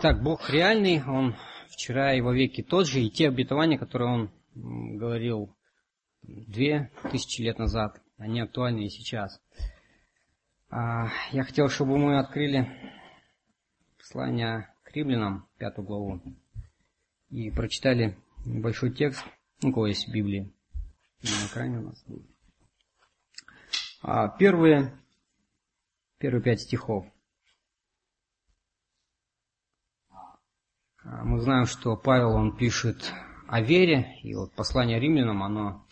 Так, 0.00 0.22
Бог 0.22 0.48
реальный, 0.48 1.02
Он 1.04 1.34
вчера 1.70 2.14
и 2.14 2.20
во 2.20 2.32
веки 2.32 2.62
тот 2.62 2.86
же, 2.86 3.00
и 3.00 3.10
те 3.10 3.26
обетования, 3.28 3.78
которые 3.78 4.12
Он 4.12 4.30
говорил 4.54 5.56
две 6.22 6.92
тысячи 7.10 7.42
лет 7.42 7.58
назад, 7.58 8.00
они 8.16 8.40
актуальны 8.40 8.86
и 8.86 8.90
сейчас. 8.90 9.40
А, 10.70 11.08
я 11.32 11.42
хотел, 11.42 11.68
чтобы 11.68 11.98
мы 11.98 12.20
открыли 12.20 12.68
послание 13.98 14.72
к 14.84 14.92
римлянам, 14.94 15.48
пятую 15.58 15.86
главу, 15.86 16.22
и 17.30 17.50
прочитали 17.50 18.16
небольшой 18.44 18.94
текст, 18.94 19.24
у 19.64 19.72
кого 19.72 19.88
есть 19.88 20.08
Библии, 20.12 20.54
на 21.22 21.46
экране 21.50 21.78
у 21.78 21.82
нас 21.82 22.04
будет. 22.06 22.30
А, 24.02 24.28
первые, 24.28 24.96
первые 26.18 26.42
пять 26.42 26.60
стихов. 26.60 27.04
Мы 31.24 31.40
знаем, 31.40 31.66
что 31.66 31.96
Павел, 31.96 32.32
он 32.32 32.56
пишет 32.56 33.12
о 33.46 33.62
вере, 33.62 34.18
и 34.22 34.34
вот 34.34 34.52
послание 34.52 35.00
римлянам, 35.00 35.42
оно, 35.42 35.86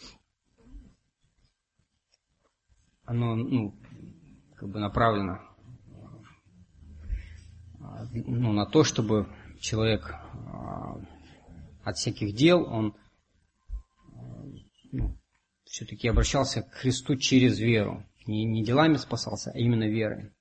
оно 3.04 3.34
ну, 3.34 3.74
как 4.56 4.68
бы 4.68 4.78
направлено 4.78 5.40
ну, 8.12 8.52
на 8.52 8.66
то, 8.66 8.84
чтобы 8.84 9.26
человек 9.60 10.10
а, 10.12 11.00
от 11.82 11.96
всяких 11.96 12.34
дел, 12.34 12.64
он 12.64 12.94
ну, 14.92 15.18
все-таки 15.64 16.08
обращался 16.08 16.62
к 16.62 16.72
Христу 16.72 17.16
через 17.16 17.58
веру. 17.58 18.04
Не, 18.26 18.44
не 18.44 18.64
делами 18.64 18.96
спасался, 18.96 19.52
а 19.52 19.58
именно 19.58 19.88
верой. 19.88 20.32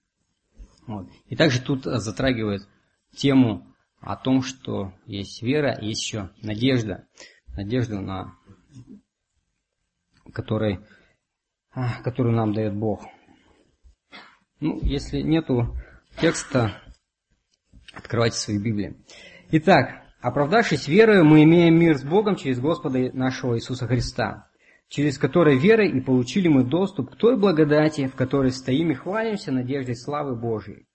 Вот. 0.88 1.08
И 1.28 1.36
также 1.36 1.62
тут 1.62 1.84
затрагивает 1.84 2.68
тему 3.16 3.75
о 4.00 4.16
том, 4.16 4.42
что 4.42 4.94
есть 5.06 5.42
вера, 5.42 5.78
есть 5.82 6.02
еще 6.02 6.30
надежда. 6.42 7.08
Надежда, 7.56 8.00
на 8.00 8.36
которой, 10.34 10.80
а, 11.72 12.02
которую 12.02 12.36
нам 12.36 12.54
дает 12.54 12.76
Бог. 12.76 13.04
Ну, 14.60 14.80
если 14.82 15.22
нету 15.22 15.76
текста, 16.20 16.82
открывайте 17.94 18.38
свои 18.38 18.58
Библии. 18.58 18.96
Итак, 19.52 20.04
оправдавшись 20.22 20.88
верою, 20.88 21.26
мы 21.26 21.44
имеем 21.44 21.78
мир 21.80 21.98
с 21.98 22.04
Богом 22.04 22.36
через 22.36 22.60
Господа 22.60 23.12
нашего 23.14 23.56
Иисуса 23.56 23.88
Христа, 23.88 24.50
через 24.88 25.18
который 25.18 25.58
верой 25.58 25.90
и 25.90 26.02
получили 26.02 26.48
мы 26.48 26.64
доступ 26.64 27.12
к 27.12 27.16
той 27.16 27.38
благодати, 27.38 28.08
в 28.08 28.16
которой 28.16 28.52
стоим 28.52 28.92
и 28.92 28.96
хвалимся 28.96 29.52
надеждой 29.52 29.96
славы 29.96 30.36
Божией. 30.36 30.88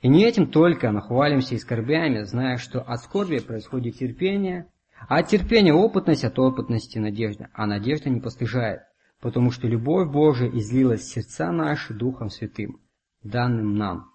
И 0.00 0.08
не 0.08 0.24
этим 0.24 0.50
только, 0.50 0.90
но 0.92 1.00
хвалимся 1.00 1.54
и 1.54 1.58
скорбями, 1.58 2.22
зная, 2.22 2.56
что 2.56 2.80
от 2.80 3.00
скорби 3.02 3.40
происходит 3.40 3.98
терпение, 3.98 4.70
а 5.08 5.18
от 5.18 5.28
терпения 5.28 5.74
опытность, 5.74 6.24
от 6.24 6.38
опытности 6.38 6.98
надежда, 6.98 7.50
а 7.52 7.66
надежда 7.66 8.10
не 8.10 8.20
постыжает, 8.20 8.82
потому 9.20 9.50
что 9.50 9.66
любовь 9.66 10.08
Божия 10.08 10.50
излилась 10.50 11.02
в 11.02 11.12
сердца 11.12 11.50
наши 11.52 11.94
Духом 11.94 12.30
Святым, 12.30 12.80
данным 13.22 13.76
нам. 13.76 14.10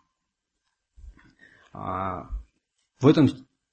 А, 1.73 2.29
в 2.99 3.07
этом 3.07 3.27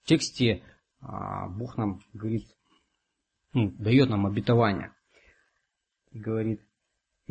тексте 0.04 0.62
а, 1.00 1.48
Бог 1.48 1.76
нам 1.76 2.00
говорит, 2.12 2.48
ну, 3.52 3.70
дает 3.78 4.08
нам 4.08 4.26
обетование. 4.26 4.92
Говорит, 6.12 6.60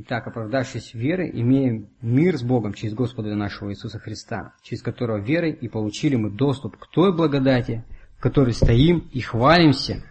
Итак, 0.02 0.28
оправдавшись 0.28 0.94
верой, 0.94 1.30
имеем 1.30 1.90
мир 2.02 2.38
с 2.38 2.42
Богом 2.42 2.74
через 2.74 2.94
Господа 2.94 3.36
нашего 3.36 3.70
Иисуса 3.70 4.00
Христа, 4.00 4.54
через 4.64 4.82
которого 4.82 5.18
верой 5.18 5.52
и 5.52 5.68
получили 5.68 6.16
мы 6.16 6.30
доступ 6.30 6.78
к 6.78 6.88
той 6.88 7.14
благодати, 7.14 7.84
в 8.18 8.22
которой 8.22 8.54
стоим 8.54 9.10
и 9.12 9.20
хвалимся 9.20 10.02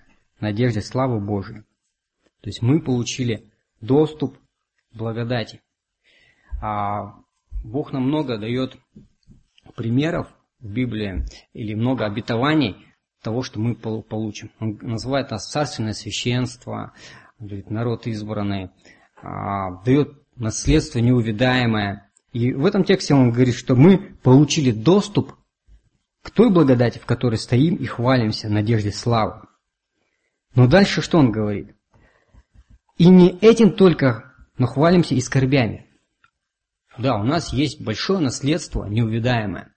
надежде 0.40 0.82
славы 0.82 1.20
Божией. 1.20 1.62
То 2.42 2.50
есть 2.50 2.60
мы 2.60 2.82
получили 2.82 3.50
доступ 3.80 4.36
к 4.92 4.94
благодати. 4.94 5.62
А 6.60 7.14
Бог 7.64 7.90
нам 7.90 8.02
много 8.08 8.36
дает 8.36 8.76
примеров 9.74 10.28
в 10.60 10.70
Библии 10.70 11.24
или 11.54 11.72
много 11.72 12.04
обетований 12.04 12.76
того, 13.22 13.42
что 13.42 13.58
мы 13.58 13.74
получим. 13.74 14.50
Он 14.60 14.78
называет 14.82 15.30
нас 15.30 15.50
царственное 15.50 15.94
священство, 15.94 16.92
говорит, 17.38 17.70
народ 17.70 18.06
избранный, 18.06 18.68
дает 19.22 20.12
наследство 20.36 20.98
неувидаемое. 20.98 22.10
И 22.32 22.52
в 22.52 22.64
этом 22.64 22.84
тексте 22.84 23.14
он 23.14 23.30
говорит, 23.30 23.54
что 23.54 23.74
мы 23.74 24.16
получили 24.22 24.70
доступ 24.70 25.34
к 26.22 26.30
той 26.30 26.50
благодати, 26.50 26.98
в 26.98 27.06
которой 27.06 27.36
стоим 27.36 27.76
и 27.76 27.86
хвалимся 27.86 28.48
надеждой 28.48 28.92
славы. 28.92 29.42
Но 30.54 30.66
дальше 30.66 31.02
что 31.02 31.18
он 31.18 31.30
говорит? 31.30 31.74
И 32.96 33.08
не 33.08 33.30
этим 33.40 33.72
только, 33.72 34.34
но 34.58 34.66
хвалимся 34.66 35.14
и 35.14 35.20
скорбями. 35.20 35.86
Да, 36.98 37.16
у 37.16 37.22
нас 37.22 37.52
есть 37.52 37.80
большое 37.80 38.18
наследство 38.18 38.84
неувидаемое. 38.86 39.72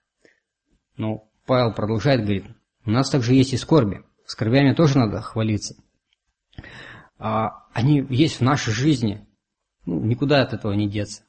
Но 0.96 1.28
Павел 1.46 1.72
продолжает, 1.72 2.22
говорит, 2.22 2.44
у 2.84 2.90
нас 2.90 3.10
также 3.10 3.34
есть 3.34 3.52
и 3.52 3.56
скорби. 3.56 4.04
Скорбями 4.26 4.74
тоже 4.74 4.98
надо 4.98 5.20
хвалиться. 5.20 5.76
А, 7.18 7.64
они 7.72 8.04
есть 8.10 8.40
в 8.40 8.40
нашей 8.40 8.72
жизни. 8.72 9.26
Ну, 9.84 10.00
никуда 10.00 10.42
от 10.42 10.52
этого 10.52 10.72
не 10.72 10.88
деться. 10.88 11.22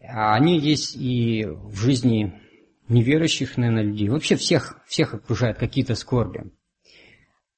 А 0.00 0.34
они 0.34 0.58
есть 0.58 0.96
и 0.96 1.44
в 1.46 1.76
жизни 1.76 2.40
неверующих, 2.88 3.56
наверное, 3.56 3.82
людей. 3.82 4.08
Вообще 4.08 4.36
всех, 4.36 4.78
всех 4.86 5.14
окружают 5.14 5.58
какие-то 5.58 5.94
скорби. 5.94 6.52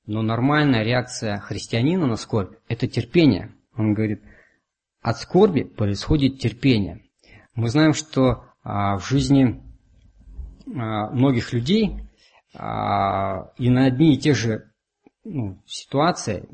Но 0.07 0.23
нормальная 0.23 0.85
реакция 0.85 1.39
христианина 1.39 2.07
на 2.07 2.17
скорбь– 2.17 2.57
это 2.69 2.87
терпение. 2.87 3.55
Он 3.77 3.93
говорит, 3.93 4.23
от 5.03 5.19
скорби 5.19 5.65
происходит 5.65 6.39
терпение. 6.39 7.05
Мы 7.55 7.69
знаем, 7.69 7.93
что 7.93 8.45
а, 8.63 8.97
в 8.99 9.07
жизни 9.07 9.63
а, 10.67 11.11
многих 11.11 11.53
людей 11.53 11.97
а, 12.55 13.53
и 13.59 13.69
на 13.69 13.87
одни 13.87 14.15
и 14.15 14.19
те 14.19 14.33
же 14.33 14.73
ну, 15.25 15.63
ситуации 15.67 16.49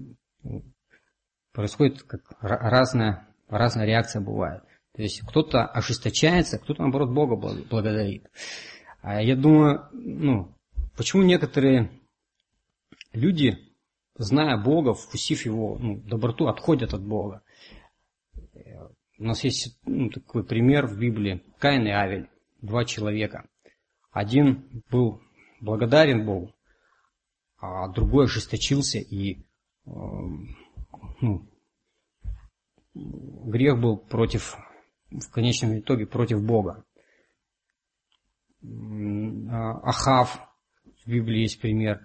происходит 1.53 2.03
как 2.03 2.22
разная 2.41 3.28
разная 3.59 3.87
реакция 3.87 4.20
бывает. 4.20 4.62
То 4.94 5.03
есть 5.03 5.20
кто-то 5.22 5.66
ожесточается, 5.66 6.59
кто-то 6.59 6.82
наоборот 6.82 7.10
Бога 7.10 7.37
благодарит. 7.37 8.31
А 9.03 9.20
я 9.20 9.37
думаю, 9.37 9.88
ну, 9.92 10.54
почему 10.97 11.22
некоторые 11.22 11.91
люди, 13.12 13.59
зная 14.16 14.56
Бога, 14.56 14.94
вкусив 14.94 15.44
его 15.44 15.76
ну, 15.78 15.97
доброту, 15.97 16.47
отходят 16.47 16.94
от 16.94 17.03
Бога. 17.03 17.42
У 19.19 19.25
нас 19.25 19.42
есть 19.44 19.78
ну, 19.84 20.10
такой 20.10 20.44
пример 20.44 20.86
в 20.86 20.98
Библии. 20.98 21.42
Каин 21.59 21.86
и 21.86 21.91
Авель, 21.91 22.28
два 22.60 22.84
человека. 22.84 23.48
Один 24.10 24.84
был 24.91 25.21
благодарен 25.60 26.25
Богу, 26.25 26.54
а 27.59 27.88
другой 27.88 28.26
ожесточился 28.26 28.98
и 28.98 29.41
э, 29.86 29.91
ну, 31.21 31.48
грех 32.94 33.81
был 33.81 33.97
против, 33.97 34.56
в 35.10 35.31
конечном 35.31 35.78
итоге, 35.78 36.06
против 36.06 36.43
Бога. 36.43 36.84
А, 38.62 39.72
Ахав, 39.82 40.41
в 41.04 41.10
Библии 41.10 41.43
есть 41.43 41.60
пример, 41.60 42.00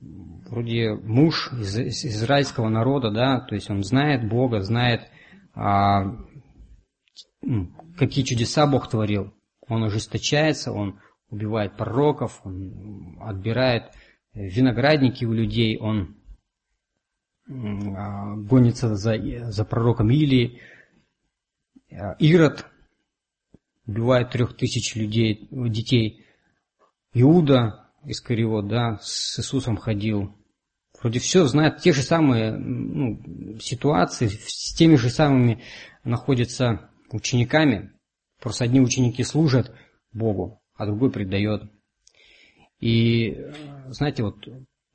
вроде 0.00 0.94
муж 0.94 1.52
из, 1.52 1.76
из 1.78 2.04
израильского 2.04 2.68
народа, 2.68 3.10
да, 3.10 3.40
то 3.40 3.54
есть 3.54 3.70
он 3.70 3.82
знает 3.82 4.28
Бога, 4.28 4.60
знает, 4.60 5.10
а, 5.54 6.16
какие 7.96 8.24
чудеса 8.24 8.66
Бог 8.66 8.88
творил. 8.88 9.34
Он 9.66 9.84
ожесточается, 9.84 10.72
он 10.72 11.00
убивает 11.30 11.76
пророков, 11.76 12.40
он 12.44 13.18
отбирает 13.20 13.92
виноградники 14.32 15.24
у 15.24 15.32
людей, 15.32 15.78
он 15.78 16.17
гонится 17.48 18.94
за, 18.94 19.16
за 19.50 19.64
пророком 19.64 20.10
Илии. 20.10 20.60
А, 21.90 22.12
Ирод 22.18 22.66
убивает 23.86 24.30
трех 24.30 24.56
тысяч 24.56 24.94
людей, 24.94 25.48
детей. 25.50 26.26
Иуда 27.14 27.88
Искариот, 28.04 28.68
да, 28.68 28.98
с 29.00 29.38
Иисусом 29.38 29.76
ходил. 29.76 30.34
Вроде 31.00 31.20
все 31.20 31.46
знает, 31.46 31.78
те 31.78 31.92
же 31.92 32.02
самые 32.02 32.52
ну, 32.52 33.58
ситуации, 33.60 34.26
с 34.26 34.74
теми 34.74 34.96
же 34.96 35.10
самыми 35.10 35.62
находятся 36.04 36.90
учениками. 37.10 37.92
Просто 38.40 38.64
одни 38.64 38.80
ученики 38.80 39.22
служат 39.24 39.74
Богу, 40.12 40.60
а 40.74 40.86
другой 40.86 41.10
предает. 41.10 41.62
И, 42.80 43.36
знаете, 43.88 44.22
вот 44.22 44.46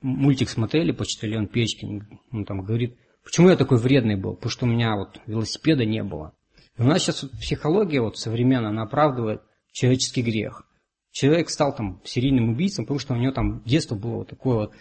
мультик 0.04 0.50
смотрели, 0.50 0.92
почтальон 0.92 1.48
Печкин, 1.48 2.20
он 2.32 2.46
там 2.46 2.62
говорит, 2.62 2.98
почему 3.24 3.50
я 3.50 3.56
такой 3.56 3.80
вредный 3.80 4.16
был, 4.16 4.36
потому 4.36 4.52
что 4.52 4.66
у 4.66 4.70
меня 4.70 4.96
вот 4.96 5.20
велосипеда 5.26 5.86
не 5.86 6.04
было. 6.04 6.34
И 6.78 6.82
у 6.82 6.86
нас 6.86 7.02
сейчас 7.02 7.24
вот 7.24 7.32
психология 7.34 8.02
вот 8.02 8.18
современная, 8.18 8.70
она 8.70 8.84
оправдывает 8.84 9.42
человеческий 9.72 10.22
грех. 10.22 10.64
человек 11.12 11.50
стал 11.50 11.76
там 11.76 12.02
серийным 12.04 12.50
убийцем, 12.50 12.86
потому 12.86 13.00
что 13.00 13.14
у 13.14 13.18
него 13.18 13.32
там 13.32 13.64
детство 13.64 13.96
было 13.96 14.18
вот 14.18 14.30
такое 14.30 14.56
вот, 14.56 14.74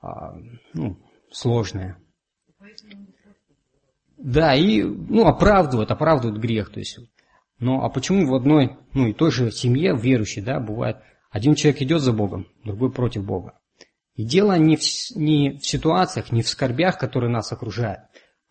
а, 0.00 0.34
ну, 0.72 0.98
сложное. 1.30 1.98
Да, 4.16 4.54
и, 4.54 4.82
ну, 4.82 5.26
оправдывают, 5.26 5.90
оправдывают 5.90 6.40
грех, 6.40 6.70
то 6.70 6.78
есть. 6.78 6.98
Но, 7.58 7.84
а 7.84 7.90
почему 7.90 8.26
в 8.26 8.34
одной, 8.34 8.76
ну, 8.94 9.06
и 9.06 9.12
той 9.12 9.30
же 9.30 9.50
семье 9.50 9.96
верующей, 9.96 10.42
да, 10.42 10.60
бывает, 10.60 10.98
один 11.30 11.54
человек 11.54 11.82
идет 11.82 12.00
за 12.00 12.12
Богом, 12.12 12.46
другой 12.64 12.90
против 12.90 13.24
Бога. 13.24 13.60
И 14.20 14.24
дело 14.26 14.58
не 14.58 14.76
в, 14.76 14.82
не 15.16 15.56
в 15.56 15.66
ситуациях, 15.66 16.30
не 16.30 16.42
в 16.42 16.48
скорбях, 16.48 16.98
которые 16.98 17.30
нас 17.30 17.50
окружают, 17.52 18.00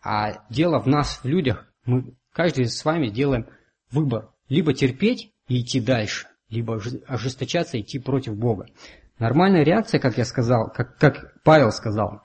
а 0.02 0.44
дело 0.50 0.80
в 0.80 0.88
нас, 0.88 1.20
в 1.22 1.24
людях. 1.24 1.72
Мы, 1.84 2.16
каждый 2.32 2.66
с 2.66 2.84
вами 2.84 3.08
делаем 3.08 3.46
выбор. 3.92 4.32
Либо 4.48 4.74
терпеть 4.74 5.32
и 5.46 5.60
идти 5.60 5.80
дальше, 5.80 6.26
либо 6.48 6.80
ожесточаться 7.06 7.76
и 7.76 7.82
идти 7.82 8.00
против 8.00 8.36
Бога. 8.36 8.66
Нормальная 9.20 9.62
реакция, 9.62 10.00
как 10.00 10.18
я 10.18 10.24
сказал, 10.24 10.72
как, 10.72 10.98
как 10.98 11.40
Павел 11.44 11.70
сказал, 11.70 12.22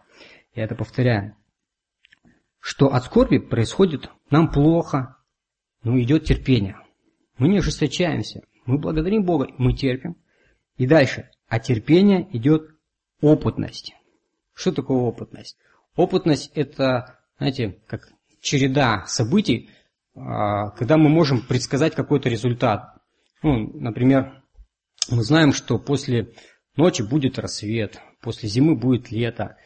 я 0.56 0.64
это 0.64 0.74
повторяю, 0.74 1.38
что 2.60 2.96
от 2.96 3.04
скорби 3.04 3.38
происходит 3.38 4.10
нам 4.32 4.50
плохо, 4.50 5.18
но 5.84 6.00
идет 6.00 6.24
терпение. 6.24 6.78
Мы 7.38 7.50
не 7.50 7.60
ожесточаемся, 7.60 8.42
мы 8.66 8.80
благодарим 8.80 9.24
Бога, 9.24 9.50
мы 9.60 9.74
терпим. 9.74 10.16
И 10.78 10.88
дальше, 10.88 11.30
от 11.48 11.62
терпения 11.62 12.28
идет 12.32 12.72
опытность. 13.22 13.94
Что 14.54 14.72
такое 14.72 14.98
опытность? 14.98 15.58
Опытность 15.96 16.52
это, 16.56 17.20
знаете, 17.38 17.78
как 17.88 18.10
череда 18.42 19.06
событий, 19.08 19.70
а, 20.16 20.70
когда 20.72 20.98
мы 20.98 21.10
можем 21.10 21.42
предсказать 21.42 21.96
какой-то 21.96 22.30
результат. 22.30 22.96
Ну, 23.42 23.72
например, 23.74 24.44
мы 25.10 25.24
знаем, 25.24 25.54
что 25.54 25.78
после 25.78 26.32
ночи 26.76 27.02
будет 27.02 27.38
рассвет, 27.38 28.02
после 28.22 28.50
зимы 28.50 28.76
будет 28.76 29.12
лето. 29.12 29.58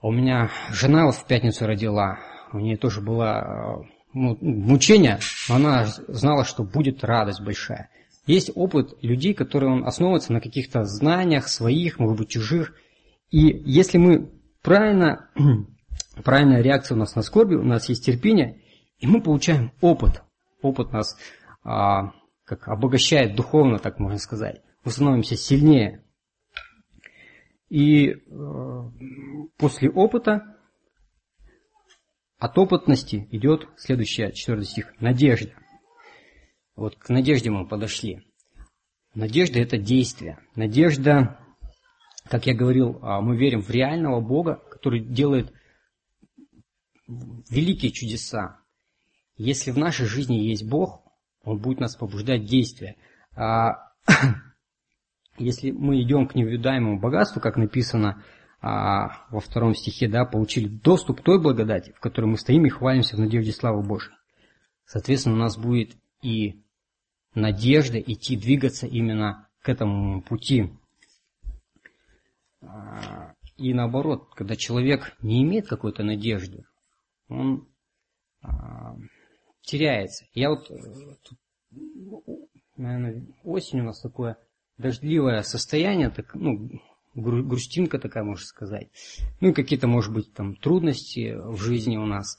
А 0.00 0.08
у 0.08 0.12
меня 0.12 0.50
жена 0.70 1.10
в 1.10 1.26
пятницу 1.26 1.66
родила, 1.66 2.18
у 2.52 2.58
нее 2.58 2.76
тоже 2.76 3.00
было 3.00 3.86
ну, 4.12 4.36
мучение, 4.40 5.20
но 5.48 5.56
она 5.56 5.86
знала, 5.86 6.44
что 6.44 6.64
будет 6.64 7.04
радость 7.04 7.40
большая. 7.40 7.90
Есть 8.26 8.50
опыт 8.54 8.96
людей, 9.02 9.34
которые 9.34 9.72
он 9.72 9.86
основывается 9.86 10.32
на 10.32 10.40
каких-то 10.40 10.84
знаниях 10.84 11.48
своих, 11.48 11.98
может 11.98 12.18
быть, 12.18 12.28
чужих. 12.28 12.74
И 13.30 13.40
если 13.64 13.98
мы 13.98 14.30
правильно, 14.62 15.30
правильная 16.24 16.62
реакция 16.62 16.96
у 16.96 16.98
нас 16.98 17.14
на 17.14 17.22
скорби, 17.22 17.54
у 17.54 17.64
нас 17.64 17.88
есть 17.88 18.04
терпение, 18.04 18.60
и 18.98 19.06
мы 19.06 19.22
получаем 19.22 19.72
опыт. 19.80 20.22
Опыт 20.62 20.92
нас 20.92 21.16
а, 21.64 22.12
как 22.44 22.66
обогащает 22.68 23.36
духовно, 23.36 23.78
так 23.78 24.00
можно 24.00 24.18
сказать. 24.18 24.60
Мы 24.84 24.90
становимся 24.90 25.36
сильнее. 25.36 26.04
И 27.68 28.08
э, 28.08 28.16
после 29.56 29.88
опыта, 29.88 30.56
от 32.38 32.58
опытности 32.58 33.28
идет 33.30 33.68
следующий 33.76 34.32
четвертый 34.32 34.64
стих. 34.64 34.92
Надежда. 34.98 35.52
Вот 36.76 36.96
к 36.96 37.08
надежде 37.08 37.50
мы 37.50 37.66
подошли. 37.66 38.22
Надежда– 39.14 39.58
это 39.60 39.76
действие. 39.76 40.38
Надежда, 40.54 41.38
как 42.28 42.46
я 42.46 42.54
говорил, 42.54 42.98
а, 43.02 43.20
мы 43.20 43.36
верим 43.36 43.60
в 43.60 43.70
реального 43.70 44.20
Бога, 44.20 44.62
который 44.70 45.00
делает 45.00 45.52
великие 47.08 47.90
чудеса. 47.90 48.60
Если 49.36 49.72
в 49.72 49.78
нашей 49.78 50.06
жизни 50.06 50.36
есть 50.36 50.68
Бог, 50.68 51.02
Он 51.42 51.58
будет 51.58 51.80
нас 51.80 51.96
побуждать 51.96 52.44
действия. 52.44 52.96
А, 53.34 53.90
если 55.38 55.72
мы 55.72 56.00
идем 56.02 56.28
к 56.28 56.34
невидаемому 56.34 57.00
богатству, 57.00 57.40
как 57.40 57.56
написано 57.56 58.22
а, 58.60 59.26
во 59.30 59.40
втором 59.40 59.74
стихе, 59.74 60.08
да, 60.08 60.24
получили 60.24 60.68
доступ 60.68 61.20
к 61.20 61.24
той 61.24 61.40
благодати, 61.40 61.92
в 61.96 62.00
которой 62.00 62.26
мы 62.26 62.36
стоим 62.36 62.64
и 62.66 62.68
хвалимся 62.68 63.16
в 63.16 63.20
надежде 63.20 63.52
славы 63.52 63.82
Божьей. 63.82 64.14
Соответственно, 64.84 65.36
у 65.36 65.38
нас 65.38 65.56
будет 65.56 65.96
и 66.22 66.62
надежда 67.34 68.00
идти, 68.00 68.36
двигаться 68.36 68.86
именно 68.86 69.48
к 69.62 69.68
этому 69.68 70.22
пути. 70.22 70.70
А, 72.62 73.34
и 73.56 73.74
наоборот, 73.74 74.34
когда 74.34 74.56
человек 74.56 75.16
не 75.20 75.42
имеет 75.42 75.68
какой-то 75.68 76.02
надежды, 76.02 76.64
он 77.28 77.68
а, 78.42 78.96
теряется. 79.62 80.24
Я 80.34 80.50
вот, 80.50 80.70
э, 80.70 80.76
наверное, 82.76 83.26
осень 83.44 83.80
у 83.80 83.84
нас 83.84 84.00
такое 84.00 84.36
дождливое 84.78 85.42
состояние, 85.42 86.10
так, 86.10 86.34
ну, 86.34 86.70
грустинка 87.14 87.98
такая, 87.98 88.24
можно 88.24 88.44
сказать. 88.44 88.88
Ну 89.40 89.50
и 89.50 89.52
какие-то, 89.52 89.86
может 89.86 90.12
быть, 90.12 90.32
там 90.32 90.56
трудности 90.56 91.34
в 91.34 91.58
жизни 91.58 91.96
у 91.96 92.06
нас. 92.06 92.38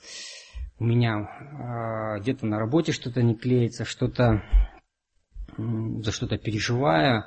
У 0.82 0.84
меня 0.84 2.16
э, 2.16 2.22
где-то 2.22 2.46
на 2.48 2.58
работе 2.58 2.92
что-то 2.92 3.22
не 3.22 3.36
клеится, 3.36 3.86
что-то 3.86 4.42
за 5.58 6.12
что-то 6.12 6.38
переживаю. 6.38 7.26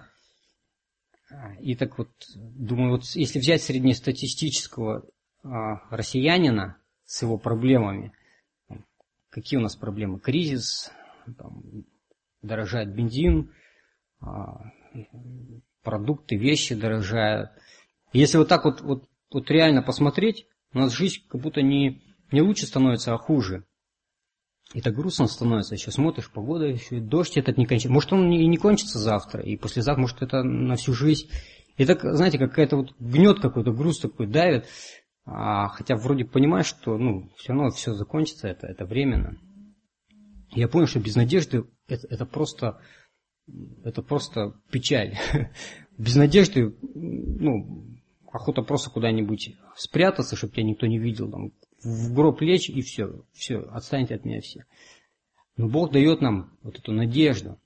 И 1.60 1.76
так 1.76 1.96
вот, 1.98 2.10
думаю, 2.36 2.90
вот 2.90 3.04
если 3.14 3.38
взять 3.38 3.62
среднестатистического 3.62 5.04
э, 5.44 5.48
россиянина 5.90 6.78
с 7.04 7.22
его 7.22 7.38
проблемами– 7.38 8.12
Какие 9.34 9.58
у 9.58 9.62
нас 9.62 9.74
проблемы? 9.74 10.20
Кризис, 10.20 10.92
там, 11.36 11.84
дорожает 12.40 12.94
бензин, 12.94 13.52
а, 14.20 14.70
продукты, 15.82 16.36
вещи 16.36 16.76
дорожают. 16.76 17.50
Если 18.12 18.38
вот 18.38 18.48
так 18.48 18.64
вот, 18.64 18.80
вот, 18.82 19.08
вот 19.32 19.50
реально 19.50 19.82
посмотреть, 19.82 20.46
у 20.72 20.78
нас 20.78 20.92
жизнь 20.92 21.26
как 21.28 21.40
будто 21.40 21.62
не, 21.62 22.00
не 22.34 22.42
лучше 22.42 22.66
становится, 22.66 23.14
а 23.14 23.18
хуже. 23.18 23.64
И 24.72 24.80
так 24.80 24.94
грустно 24.94 25.26
становится. 25.26 25.74
Еще 25.74 25.90
смотришь, 25.90 26.30
погода 26.30 26.66
еще, 26.66 27.00
дождь 27.00 27.36
этот 27.36 27.56
не 27.56 27.66
кончится. 27.66 27.92
Может, 27.92 28.12
он 28.12 28.30
и 28.30 28.46
не 28.46 28.56
кончится 28.56 28.98
завтра, 28.98 29.42
и 29.42 29.56
послезавтра, 29.56 30.00
может, 30.00 30.22
это 30.22 30.42
на 30.42 30.76
всю 30.76 30.94
жизнь. 30.94 31.28
И 31.76 31.86
так, 31.86 32.02
знаете, 32.02 32.38
какая-то 32.38 32.76
вот 32.76 32.94
гнет 32.98 33.40
какой-то, 33.40 33.72
груз 33.72 33.98
такой 33.98 34.26
давит. 34.26 34.66
А, 35.26 35.68
хотя 35.68 35.96
вроде 35.96 36.24
понимаешь, 36.24 36.66
что 36.66 36.98
ну, 36.98 37.30
все 37.36 37.52
равно 37.52 37.70
все 37.70 37.94
закончится, 37.94 38.48
это, 38.48 38.66
это 38.66 38.84
временно. 38.84 39.38
Я 40.50 40.68
понял, 40.68 40.86
что 40.86 41.00
без 41.00 41.16
надежды 41.16 41.64
это, 41.88 42.06
это 42.08 42.26
просто 42.26 42.80
это 43.84 44.02
просто 44.02 44.54
печаль. 44.70 45.16
Без 45.98 46.16
надежды, 46.16 46.74
ну, 46.94 47.86
охота 48.32 48.62
просто 48.62 48.90
куда-нибудь 48.90 49.54
спрятаться, 49.76 50.34
чтобы 50.34 50.54
тебя 50.54 50.64
никто 50.64 50.86
не 50.86 50.98
видел, 50.98 51.30
там, 51.30 51.52
в 51.84 52.12
гроб 52.14 52.40
лечь 52.40 52.68
и 52.68 52.82
все, 52.82 53.24
все, 53.32 53.60
отстаньте 53.70 54.14
от 54.14 54.24
меня 54.24 54.40
все. 54.40 54.64
Но 55.56 55.68
Бог 55.68 55.92
дает 55.92 56.20
нам 56.20 56.56
вот 56.62 56.78
эту 56.78 56.92
надежду. 56.92 57.58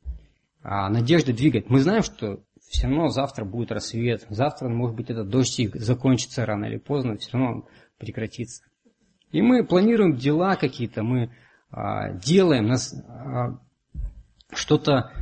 А 0.63 0.91
надежда 0.91 1.33
двигает. 1.33 1.71
Мы 1.71 1.81
знаем, 1.81 2.03
что 2.03 2.43
все 2.69 2.87
равно 2.87 3.09
завтра 3.09 3.45
будет 3.45 3.73
рассвет, 3.73 4.27
завтра, 4.29 4.69
может 4.69 4.97
быть, 4.97 5.09
этот 5.09 5.29
дождь 5.29 5.59
закончится 5.75 6.45
рано 6.45 6.67
или 6.67 6.77
поздно, 6.77 7.17
все 7.17 7.33
равно 7.33 7.53
он 7.53 7.65
прекратится. 7.97 8.65
И 9.31 9.41
мы 9.41 9.65
планируем 9.65 10.17
дела 10.17 10.57
какие-то, 10.57 11.03
мы 11.03 11.31
а, 11.71 12.13
делаем, 12.13 12.67
нас 12.67 12.95
а, 12.95 13.59
что-то 14.53 15.13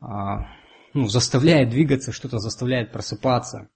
а, 0.00 0.46
ну, 0.94 1.08
заставляет 1.08 1.70
двигаться, 1.70 2.12
что-то 2.12 2.38
заставляет 2.38 2.92
просыпаться. 2.92 3.68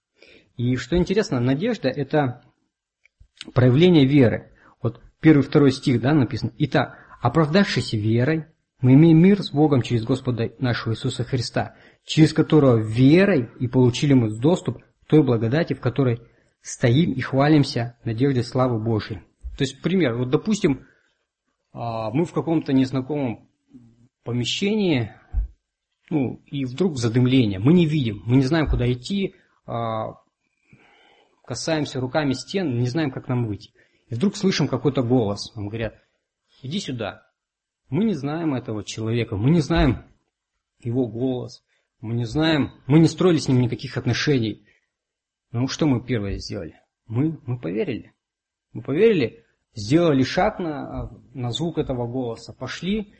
И 0.57 0.75
что 0.75 0.97
интересно, 0.97 1.39
надежда– 1.39 1.87
это 1.89 2.41
проявление 3.53 4.05
веры. 4.05 4.51
Первый, 5.21 5.43
второй 5.43 5.71
стих 5.71 6.01
да, 6.01 6.13
написано. 6.13 6.51
«Итак, 6.57 6.97
оправдавшись 7.21 7.93
верой, 7.93 8.47
мы 8.81 8.93
имеем 8.93 9.21
мир 9.21 9.41
с 9.43 9.51
Богом 9.51 9.83
через 9.83 10.03
Господа 10.03 10.51
нашего 10.57 10.93
Иисуса 10.93 11.23
Христа, 11.23 11.75
через 12.03 12.33
которого 12.33 12.77
верой 12.77 13.49
и 13.59 13.67
получили 13.67 14.13
мы 14.13 14.35
доступ 14.39 14.79
к 14.79 15.07
той 15.07 15.23
благодати, 15.23 15.73
в 15.73 15.79
которой 15.79 16.21
стоим 16.61 17.13
и 17.13 17.21
хвалимся 17.21 17.97
надеждой 18.03 18.43
славы 18.43 18.83
Божьей. 18.83 19.19
То 19.57 19.63
есть, 19.63 19.81
пример, 19.81 20.15
вот 20.15 20.29
допустим, 20.29 20.87
а, 21.71 22.09
мы 22.09 22.25
в 22.25 22.33
каком-то 22.33 22.73
незнакомом 22.73 23.47
помещении, 24.23 25.11
ну, 26.09 26.41
и 26.47 26.65
вдруг 26.65 26.97
задымление, 26.97 27.59
мы 27.59 27.73
не 27.73 27.85
видим, 27.85 28.23
мы 28.25 28.37
не 28.37 28.43
знаем, 28.43 28.67
куда 28.67 28.91
идти, 28.91 29.35
а, 29.67 30.15
касаемся 31.45 31.99
руками 31.99 32.33
стен, 32.33 32.79
не 32.79 32.87
знаем, 32.87 33.11
как 33.11 33.27
нам 33.27 33.45
выйти. 33.45 33.71
И 34.11 34.15
вдруг 34.15 34.35
слышим 34.35 34.67
какой-то 34.67 35.03
голос, 35.03 35.55
нам 35.55 35.69
говорят, 35.69 35.95
иди 36.61 36.79
сюда. 36.79 37.25
Мы 37.89 38.03
не 38.03 38.13
знаем 38.13 38.53
этого 38.53 38.83
человека, 38.83 39.37
мы 39.37 39.49
не 39.51 39.61
знаем 39.61 40.03
его 40.81 41.07
голос, 41.07 41.63
мы 42.01 42.13
не 42.13 42.25
знаем, 42.25 42.73
мы 42.87 42.99
не 42.99 43.07
строили 43.07 43.37
с 43.37 43.47
ним 43.47 43.61
никаких 43.61 43.95
отношений. 43.97 44.67
Ну 45.51 45.67
что 45.67 45.87
мы 45.87 46.03
первое 46.03 46.39
сделали? 46.39 46.75
Мы, 47.07 47.39
мы 47.45 47.57
поверили. 47.57 48.13
Мы 48.73 48.81
поверили, 48.81 49.45
сделали 49.75 50.23
шаг 50.23 50.59
на, 50.59 51.09
на 51.33 51.51
звук 51.51 51.77
этого 51.77 52.05
голоса, 52.05 52.51
пошли. 52.51 53.13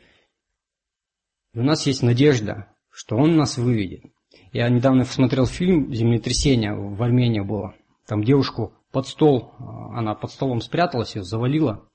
И 1.54 1.58
у 1.58 1.62
нас 1.62 1.86
есть 1.86 2.02
надежда, 2.02 2.70
что 2.90 3.16
он 3.16 3.36
нас 3.36 3.56
выведет. 3.56 4.04
Я 4.52 4.68
недавно 4.68 5.04
смотрел 5.04 5.46
фильм 5.46 5.94
«Землетрясение» 5.94 6.74
в 6.74 7.02
Армении 7.02 7.40
было. 7.40 7.74
Там 8.06 8.22
девушку 8.22 8.74
под 8.92 9.08
стол, 9.08 9.54
а, 9.58 9.98
она 9.98 10.14
под 10.14 10.30
столом 10.30 10.60
спряталась, 10.60 11.16
ее 11.16 11.24
завалила. 11.24 11.88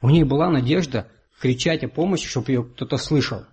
У 0.00 0.08
нее 0.08 0.24
была 0.24 0.48
надежда 0.48 1.08
кричать 1.40 1.84
о 1.84 1.88
помощи, 1.88 2.26
чтобы 2.26 2.52
ее 2.52 2.64
кто-то 2.64 2.96
слышал. 2.96 3.44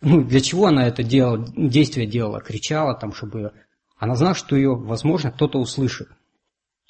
Ну, 0.00 0.22
для 0.22 0.40
чего 0.40 0.66
она 0.66 0.86
это 0.86 1.02
делала, 1.02 1.44
действие 1.56 2.06
делала, 2.06 2.40
кричала 2.40 2.94
там, 2.94 3.12
чтобы... 3.12 3.52
Она 3.98 4.14
знала, 4.14 4.34
что 4.34 4.56
ее, 4.56 4.74
возможно, 4.74 5.30
кто-то 5.30 5.58
услышит. 5.58 6.08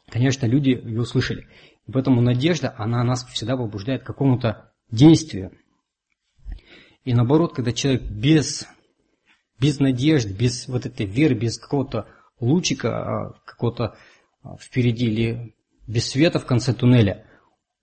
Конечно, 0.08 0.46
люди 0.46 0.70
ее 0.70 1.00
услышали. 1.00 1.48
Поэтому 1.92 2.20
надежда, 2.20 2.74
она 2.76 3.02
нас 3.02 3.24
всегда 3.26 3.56
побуждает 3.56 4.02
к 4.02 4.06
какому-то 4.06 4.72
действию. 4.90 5.52
И 7.04 7.14
наоборот, 7.14 7.54
когда 7.54 7.72
человек 7.72 8.02
без, 8.02 8.66
без 9.58 9.80
надежды, 9.80 10.32
без 10.32 10.68
вот 10.68 10.86
этой 10.86 11.06
веры, 11.06 11.34
без 11.34 11.58
какого-то 11.58 12.06
лучика 12.38 12.90
а, 12.90 13.32
какого-то 13.44 13.96
впереди 14.60 15.06
или 15.06 15.54
без 15.86 16.08
света 16.08 16.38
в 16.38 16.46
конце 16.46 16.72
туннеля, 16.72 17.26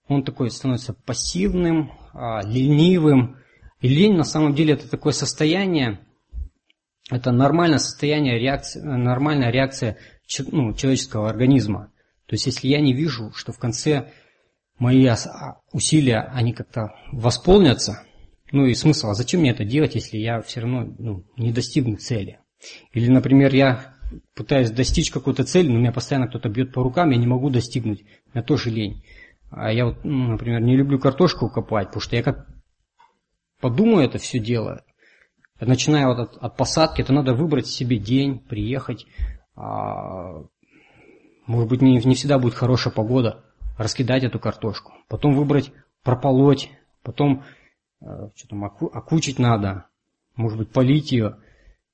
он 0.08 0.24
такой 0.24 0.50
становится 0.50 0.94
пассивным, 0.94 1.92
а, 2.14 2.42
ленивым. 2.42 3.38
И 3.82 3.88
лень 3.88 4.16
на 4.16 4.24
самом 4.24 4.56
деле 4.56 4.74
это 4.74 4.90
такое 4.90 5.14
состояние, 5.14 6.00
это 7.12 7.32
нормальное 7.32 7.78
состояние, 7.78 8.40
реакция, 8.40 8.84
нормальная 8.84 9.52
реакция 9.52 9.98
ну, 10.52 10.74
человеческого 10.74 11.30
организма. 11.30 11.92
То 12.26 12.34
есть 12.34 12.46
если 12.48 12.68
я 12.68 12.82
не 12.82 12.94
вижу, 12.94 13.32
что 13.34 13.52
в 13.54 13.60
конце 13.60 14.12
мои 14.80 15.10
усилия, 15.72 16.30
они 16.34 16.54
как-то 16.54 16.94
восполнятся, 17.12 18.04
ну 18.52 18.66
и 18.66 18.74
смысл, 18.74 19.10
а 19.10 19.14
зачем 19.14 19.42
мне 19.42 19.52
это 19.52 19.64
делать, 19.64 19.96
если 19.96 20.18
я 20.18 20.42
все 20.42 20.62
равно 20.62 20.86
ну, 20.98 21.26
не 21.38 21.52
достигну 21.52 21.98
цели? 21.98 22.40
Или, 22.94 23.10
например, 23.10 23.54
я 23.54 23.94
пытаюсь 24.34 24.72
достичь 24.72 25.12
какой-то 25.12 25.44
цели, 25.44 25.68
но 25.68 25.80
меня 25.80 25.92
постоянно 25.92 26.28
кто-то 26.28 26.50
бьет 26.50 26.74
по 26.74 26.84
рукам, 26.84 27.12
я 27.12 27.18
не 27.18 27.28
могу 27.28 27.50
достигнуть, 27.50 28.04
меня 28.34 28.44
тоже 28.44 28.70
лень. 28.70 29.04
А 29.50 29.72
я 29.72 29.86
вот, 29.86 30.04
ну, 30.04 30.32
например, 30.32 30.62
не 30.62 30.76
люблю 30.76 31.00
картошку 31.00 31.50
копать, 31.50 31.88
потому 31.88 32.02
что 32.02 32.16
я 32.16 32.24
как 32.24 32.48
подумаю 33.60 34.06
это 34.06 34.18
все 34.18 34.40
дело, 34.40 34.84
начиная 35.60 36.08
вот 36.08 36.20
от, 36.20 36.38
от 36.38 36.58
посадки, 36.58 37.04
то 37.04 37.14
надо 37.14 37.34
выбрать 37.34 37.68
себе 37.68 37.98
день, 37.98 38.40
приехать, 38.40 39.06
а, 39.56 40.44
может 41.46 41.70
быть, 41.70 41.82
не, 41.82 41.98
не 41.98 42.16
всегда 42.16 42.40
будет 42.40 42.54
хорошая 42.54 42.94
погода, 42.94 43.44
раскидать 43.78 44.24
эту 44.24 44.40
картошку, 44.40 44.94
потом 45.08 45.34
выбрать, 45.34 45.72
прополоть, 46.04 46.70
потом 47.04 47.44
э, 48.02 48.30
что 48.36 48.48
там, 48.50 48.64
оку, 48.64 48.88
окучить 48.88 49.40
надо, 49.40 49.86
может 50.36 50.58
быть, 50.58 50.72
полить 50.72 51.12
ее, 51.12 51.38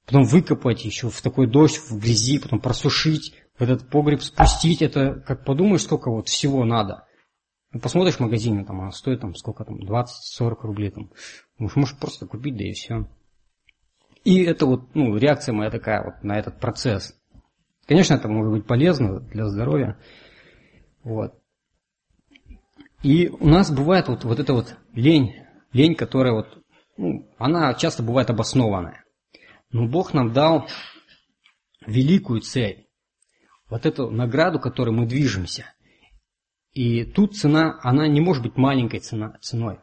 потом 0.06 0.24
выкопать 0.24 0.86
еще 0.86 1.10
в 1.10 1.22
такой 1.22 1.48
дождь, 1.48 1.78
в 1.78 2.00
грязи, 2.00 2.40
потом 2.40 2.60
просушить, 2.60 3.34
в 3.58 3.62
этот 3.62 3.90
погреб 3.90 4.22
спустить, 4.22 4.82
это, 4.82 5.16
как 5.26 5.46
подумаешь, 5.46 5.84
сколько 5.84 6.10
вот 6.12 6.28
всего 6.28 6.66
надо. 6.66 7.06
Ну, 7.72 7.80
посмотришь 7.80 8.16
в 8.16 8.20
магазине, 8.20 8.64
там, 8.66 8.82
она 8.82 8.92
стоит 8.92 9.22
там 9.22 9.36
сколько 9.36 9.66
там, 9.66 9.80
20-40 9.80 10.58
рублей 10.62 10.92
там. 10.92 11.12
Можешь, 11.58 11.76
можешь 11.76 11.98
просто 11.98 12.28
купить, 12.28 12.56
да 12.56 12.64
и 12.64 12.74
все. 12.74 13.08
И 14.24 14.44
это 14.44 14.66
вот, 14.66 14.94
ну, 14.96 15.16
реакция 15.18 15.54
моя 15.54 15.70
такая 15.70 16.04
вот 16.04 16.24
на 16.24 16.38
этот 16.38 16.60
процесс. 16.60 17.20
Конечно, 17.88 18.14
это 18.14 18.28
может 18.30 18.52
быть 18.54 18.66
полезно 18.66 19.20
для 19.20 19.48
здоровья. 19.48 19.98
Вот. 21.04 21.34
И 23.02 23.28
у 23.28 23.48
нас 23.48 23.70
бывает 23.70 24.08
вот, 24.08 24.24
вот 24.24 24.40
эта 24.40 24.54
вот 24.54 24.78
лень, 24.94 25.36
лень, 25.74 25.96
которая 25.96 26.34
вот, 26.34 26.64
ну, 26.96 27.28
она 27.38 27.74
часто 27.74 28.02
бывает 28.02 28.30
обоснованная. 28.30 29.03
Но 29.74 29.88
Бог 29.88 30.14
нам 30.14 30.32
дал 30.32 30.70
великую 31.86 32.40
цель. 32.40 32.88
Вот 33.70 33.86
эту 33.86 34.10
награду, 34.10 34.60
которой 34.60 34.92
мы 34.92 35.06
движемся. 35.06 35.66
И 36.72 37.04
тут 37.04 37.36
цена, 37.36 37.78
она 37.84 38.08
не 38.08 38.22
может 38.22 38.44
быть 38.44 38.56
маленькой 38.56 39.02
цена, 39.02 39.38
ценой. 39.42 39.80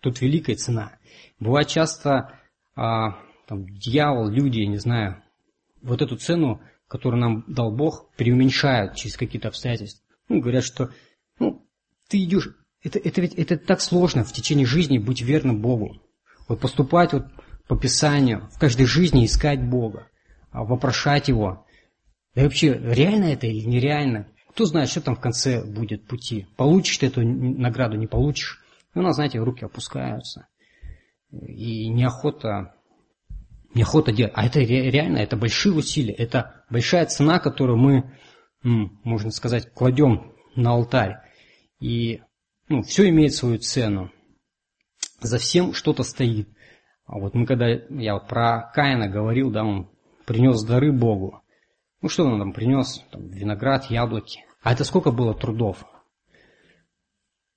Тут 0.00 0.20
великая 0.20 0.56
цена. 0.56 0.98
Бывает 1.38 1.68
часто 1.68 2.40
а, 2.74 3.20
там, 3.46 3.68
дьявол, 3.68 4.28
люди, 4.28 4.58
я 4.58 4.66
не 4.66 4.78
знаю, 4.78 5.22
вот 5.80 6.02
эту 6.02 6.16
цену 6.16 6.60
который 6.94 7.18
нам 7.18 7.44
дал 7.48 7.72
Бог, 7.72 8.10
преуменьшают 8.16 8.94
через 8.94 9.16
какие-то 9.16 9.48
обстоятельства. 9.48 10.06
Ну, 10.28 10.40
говорят, 10.40 10.64
что 10.64 10.90
ну, 11.38 11.66
ты 12.08 12.22
идешь, 12.22 12.50
это, 12.82 12.98
это 12.98 13.20
ведь 13.20 13.34
это 13.34 13.56
так 13.56 13.80
сложно 13.80 14.24
в 14.24 14.32
течение 14.32 14.66
жизни 14.66 14.98
быть 14.98 15.22
верным 15.22 15.60
Богу. 15.60 16.00
Вот 16.46 16.60
поступать 16.60 17.12
вот 17.12 17.24
по 17.68 17.76
Писанию, 17.76 18.48
в 18.52 18.58
каждой 18.58 18.86
жизни 18.86 19.24
искать 19.24 19.62
Бога, 19.62 20.08
а 20.50 20.64
вопрошать 20.64 21.28
Его. 21.28 21.66
Да 22.34 22.42
и 22.42 22.44
вообще, 22.44 22.74
реально 22.74 23.26
это 23.26 23.46
или 23.46 23.64
нереально? 23.64 24.28
Кто 24.50 24.66
знает, 24.66 24.88
что 24.88 25.00
там 25.00 25.16
в 25.16 25.20
конце 25.20 25.64
будет 25.64 26.06
пути. 26.06 26.46
Получишь 26.56 26.98
ты 26.98 27.06
эту 27.06 27.22
награду, 27.22 27.96
не 27.96 28.06
получишь. 28.06 28.62
И 28.94 28.98
у 28.98 29.02
нас, 29.02 29.16
знаете, 29.16 29.38
руки 29.38 29.64
опускаются. 29.64 30.46
И 31.30 31.88
неохота 31.88 32.74
неохота 33.74 34.12
делать. 34.12 34.32
А 34.36 34.46
это 34.46 34.60
реально, 34.60 35.18
это 35.18 35.36
большие 35.36 35.74
усилия, 35.74 36.14
это 36.14 36.64
большая 36.70 37.06
цена, 37.06 37.38
которую 37.38 37.76
мы, 37.76 38.18
можно 38.62 39.30
сказать, 39.30 39.72
кладем 39.74 40.32
на 40.54 40.70
алтарь. 40.70 41.16
И 41.80 42.22
ну, 42.68 42.82
все 42.82 43.08
имеет 43.08 43.34
свою 43.34 43.58
цену. 43.58 44.10
За 45.20 45.38
всем 45.38 45.74
что-то 45.74 46.02
стоит. 46.02 46.48
А 47.06 47.18
вот 47.18 47.34
мы 47.34 47.46
когда, 47.46 47.68
я 47.68 48.14
вот 48.14 48.28
про 48.28 48.70
Каина 48.74 49.08
говорил, 49.08 49.50
да, 49.50 49.64
он 49.64 49.90
принес 50.24 50.62
дары 50.64 50.92
Богу. 50.92 51.42
Ну 52.00 52.08
что 52.08 52.24
он 52.24 52.38
там 52.38 52.52
принес? 52.52 53.04
Там, 53.10 53.28
виноград, 53.28 53.90
яблоки. 53.90 54.44
А 54.62 54.72
это 54.72 54.84
сколько 54.84 55.10
было 55.10 55.34
трудов? 55.34 55.84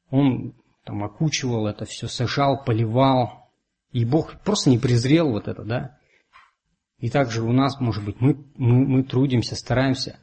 Он 0.10 0.54
там 0.84 1.04
окучивал 1.04 1.68
это 1.68 1.86
все, 1.86 2.08
сажал, 2.08 2.63
поливал. 2.63 3.50
И 3.92 4.06
Бог 4.06 4.39
просто 4.44 4.70
не 4.70 4.77
презрел 4.77 5.32
вот 5.32 5.48
это, 5.48 5.63
да? 5.63 5.98
И 7.00 7.10
также 7.10 7.44
у 7.44 7.51
нас, 7.51 7.80
может 7.80 8.04
быть, 8.04 8.20
мы, 8.20 8.36
мы, 8.56 8.86
мы 8.86 9.04
трудимся, 9.04 9.56
стараемся, 9.56 10.20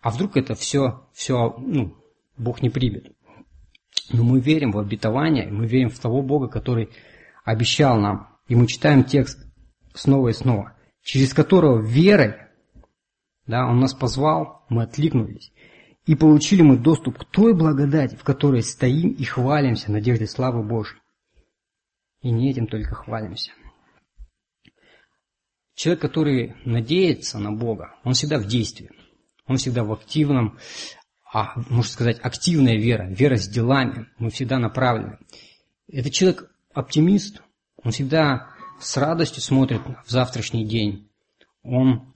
а 0.00 0.10
вдруг 0.10 0.36
это 0.36 0.54
все, 0.54 1.06
все 1.12 1.54
ну, 1.58 1.96
Бог 2.38 2.62
не 2.62 2.70
примет. 2.70 3.14
Но 4.12 4.22
мы 4.22 4.40
верим 4.40 4.70
в 4.72 4.78
обетование, 4.78 5.48
мы 5.50 5.66
верим 5.66 5.90
в 5.90 5.98
того 5.98 6.22
Бога, 6.22 6.48
который 6.48 6.90
обещал 7.44 7.98
нам. 7.98 8.35
И 8.48 8.54
мы 8.54 8.66
читаем 8.66 9.04
текст 9.04 9.38
снова 9.94 10.28
и 10.28 10.32
снова, 10.32 10.76
через 11.02 11.34
которого 11.34 11.80
верой, 11.80 12.36
да, 13.46 13.66
Он 13.66 13.78
нас 13.78 13.94
позвал, 13.94 14.64
мы 14.68 14.82
откликнулись. 14.82 15.52
И 16.04 16.14
получили 16.14 16.62
мы 16.62 16.76
доступ 16.76 17.18
к 17.18 17.24
той 17.24 17.52
благодати, 17.54 18.14
в 18.14 18.22
которой 18.22 18.62
стоим 18.62 19.10
и 19.10 19.24
хвалимся 19.24 19.90
надеждой 19.90 20.28
славы 20.28 20.62
Божьей. 20.62 21.00
И 22.22 22.30
не 22.30 22.50
этим 22.50 22.66
только 22.66 22.94
хвалимся. 22.94 23.52
Человек, 25.74 26.00
который 26.00 26.56
надеется 26.64 27.38
на 27.38 27.52
Бога, 27.52 27.94
он 28.02 28.14
всегда 28.14 28.38
в 28.38 28.46
действии. 28.46 28.90
Он 29.46 29.56
всегда 29.58 29.84
в 29.84 29.92
активном, 29.92 30.58
а, 31.32 31.52
можно 31.68 31.92
сказать, 31.92 32.18
активная 32.22 32.76
вера, 32.76 33.08
вера 33.08 33.36
с 33.36 33.46
делами. 33.46 34.08
Мы 34.18 34.30
всегда 34.30 34.58
направлены. 34.58 35.18
Это 35.88 36.10
человек 36.10 36.50
оптимист. 36.72 37.42
Он 37.82 37.92
всегда 37.92 38.50
с 38.80 38.96
радостью 38.96 39.42
смотрит 39.42 39.82
в 40.04 40.10
завтрашний 40.10 40.66
день. 40.66 41.10
Он 41.62 42.14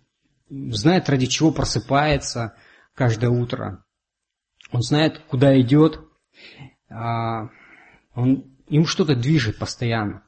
знает, 0.49 1.09
ради 1.09 1.27
чего 1.27 1.53
просыпается 1.53 2.55
каждое 2.95 3.31
утро. 3.31 3.85
Он 4.73 4.83
знает, 4.83 5.21
куда 5.29 5.59
идет. 5.61 6.01
А, 6.89 7.49
он, 8.15 8.57
им 8.69 8.87
что-то 8.87 9.15
движет 9.15 9.59
постоянно. 9.59 10.25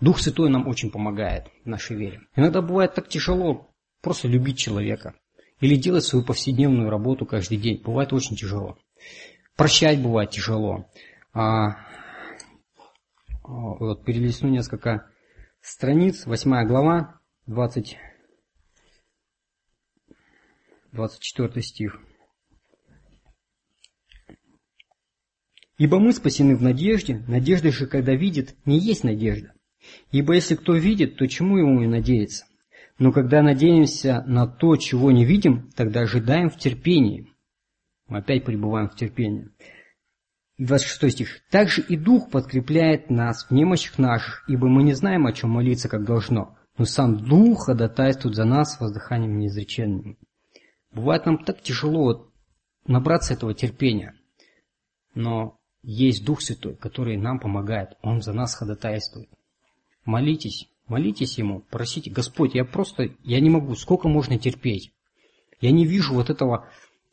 Дух 0.00 0.20
Святой 0.20 0.48
нам 0.48 0.68
очень 0.68 0.90
помогает 0.90 1.48
в 1.64 1.68
нашей 1.68 1.96
вере. 1.96 2.20
Иногда 2.36 2.62
бывает 2.62 2.94
так 2.94 3.08
тяжело 3.08 3.70
просто 4.00 4.28
любить 4.28 4.58
человека 4.58 5.14
или 5.60 5.74
делать 5.74 6.04
свою 6.04 6.24
повседневную 6.24 6.88
работу 6.88 7.26
каждый 7.26 7.58
день. 7.58 7.82
Бывает 7.82 8.12
очень 8.12 8.36
тяжело. 8.36 8.78
Прощать 9.56 10.00
бывает 10.00 10.30
тяжело. 10.30 10.86
Вот 13.48 14.04
перелистну 14.04 14.50
несколько 14.50 15.10
страниц. 15.62 16.26
Восьмая 16.26 16.66
глава, 16.66 17.18
20, 17.46 17.96
24 20.92 21.62
стих. 21.62 21.98
Ибо 25.78 25.98
мы 25.98 26.12
спасены 26.12 26.56
в 26.56 26.62
надежде, 26.62 27.24
надежда 27.26 27.72
же, 27.72 27.86
когда 27.86 28.14
видит, 28.14 28.54
не 28.66 28.78
есть 28.78 29.02
надежда. 29.02 29.54
Ибо 30.12 30.34
если 30.34 30.54
кто 30.54 30.74
видит, 30.74 31.16
то 31.16 31.26
чему 31.26 31.56
ему 31.56 31.80
и 31.80 31.86
надеяться? 31.86 32.44
Но 32.98 33.12
когда 33.12 33.42
надеемся 33.42 34.22
на 34.26 34.46
то, 34.46 34.76
чего 34.76 35.10
не 35.10 35.24
видим, 35.24 35.70
тогда 35.70 36.00
ожидаем 36.00 36.50
в 36.50 36.58
терпении. 36.58 37.32
Мы 38.08 38.18
опять 38.18 38.44
пребываем 38.44 38.90
в 38.90 38.96
терпении. 38.96 39.48
26 40.58 41.14
стих. 41.14 41.40
«Также 41.50 41.82
и 41.82 41.96
Дух 41.96 42.30
подкрепляет 42.30 43.10
нас 43.10 43.46
в 43.48 43.52
немощах 43.52 43.98
наших, 43.98 44.44
ибо 44.48 44.68
мы 44.68 44.82
не 44.82 44.92
знаем, 44.92 45.26
о 45.26 45.32
чем 45.32 45.50
молиться, 45.50 45.88
как 45.88 46.04
должно. 46.04 46.56
но 46.76 46.84
сам 46.84 47.16
Дух 47.16 47.66
ходатайствует 47.66 48.36
за 48.36 48.44
нас 48.44 48.78
воздыханием 48.80 49.38
неизреченным. 49.38 50.16
Бывает 50.92 51.26
нам 51.26 51.38
так 51.38 51.60
тяжело 51.60 52.30
набраться 52.86 53.34
этого 53.34 53.52
терпения, 53.52 54.14
но 55.14 55.58
есть 55.82 56.24
Дух 56.24 56.40
Святой, 56.40 56.76
который 56.76 57.16
нам 57.16 57.40
помогает, 57.40 57.96
Он 58.02 58.22
за 58.22 58.32
нас 58.32 58.54
ходатайствует. 58.54 59.28
Молитесь, 60.04 60.68
молитесь 60.86 61.38
Ему, 61.38 61.60
просите, 61.60 62.10
Господь, 62.10 62.54
я 62.54 62.64
просто, 62.64 63.10
я 63.22 63.40
не 63.40 63.50
могу, 63.50 63.74
сколько 63.74 64.08
можно 64.08 64.38
терпеть? 64.38 64.92
Я 65.60 65.72
не 65.72 65.84
вижу 65.84 66.14
вот 66.14 66.30
этого 66.30 66.68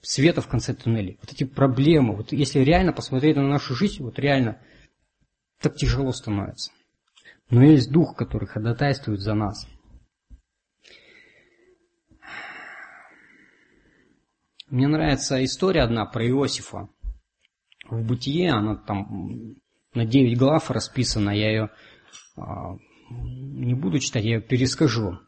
света 0.06 0.42
в 0.42 0.48
конце 0.48 0.74
туннеля, 0.74 1.18
вот 1.22 1.32
эти 1.32 1.44
проблемы. 1.44 2.16
Вот 2.16 2.32
если 2.32 2.60
реально 2.60 2.94
посмотреть 2.94 3.36
на 3.36 3.48
нашу 3.48 3.76
жизнь, 3.76 4.04
вот 4.04 4.20
реально 4.20 4.62
так 5.60 5.76
тяжело 5.76 6.12
становится. 6.12 6.72
Но 7.50 7.64
есть 7.64 7.92
Дух, 7.92 8.16
который 8.16 8.48
ходатайствует 8.48 9.20
за 9.20 9.34
нас. 9.34 9.68
Мне 14.68 14.88
нравится 14.88 15.44
история 15.44 15.82
одна 15.82 16.06
про 16.06 16.28
Иосифа. 16.28 16.90
В 17.90 18.04
Бытие 18.04 18.52
она 18.52 18.76
там 18.76 19.56
на 19.94 20.06
9 20.06 20.38
глав 20.38 20.72
расписана, 20.72 21.30
я 21.30 21.50
ее 21.50 21.70
а, 22.36 22.76
не 23.10 23.76
буду 23.76 24.00
читать, 24.00 24.24
я 24.24 24.36
ее 24.36 24.42
перескажу. 24.42 25.20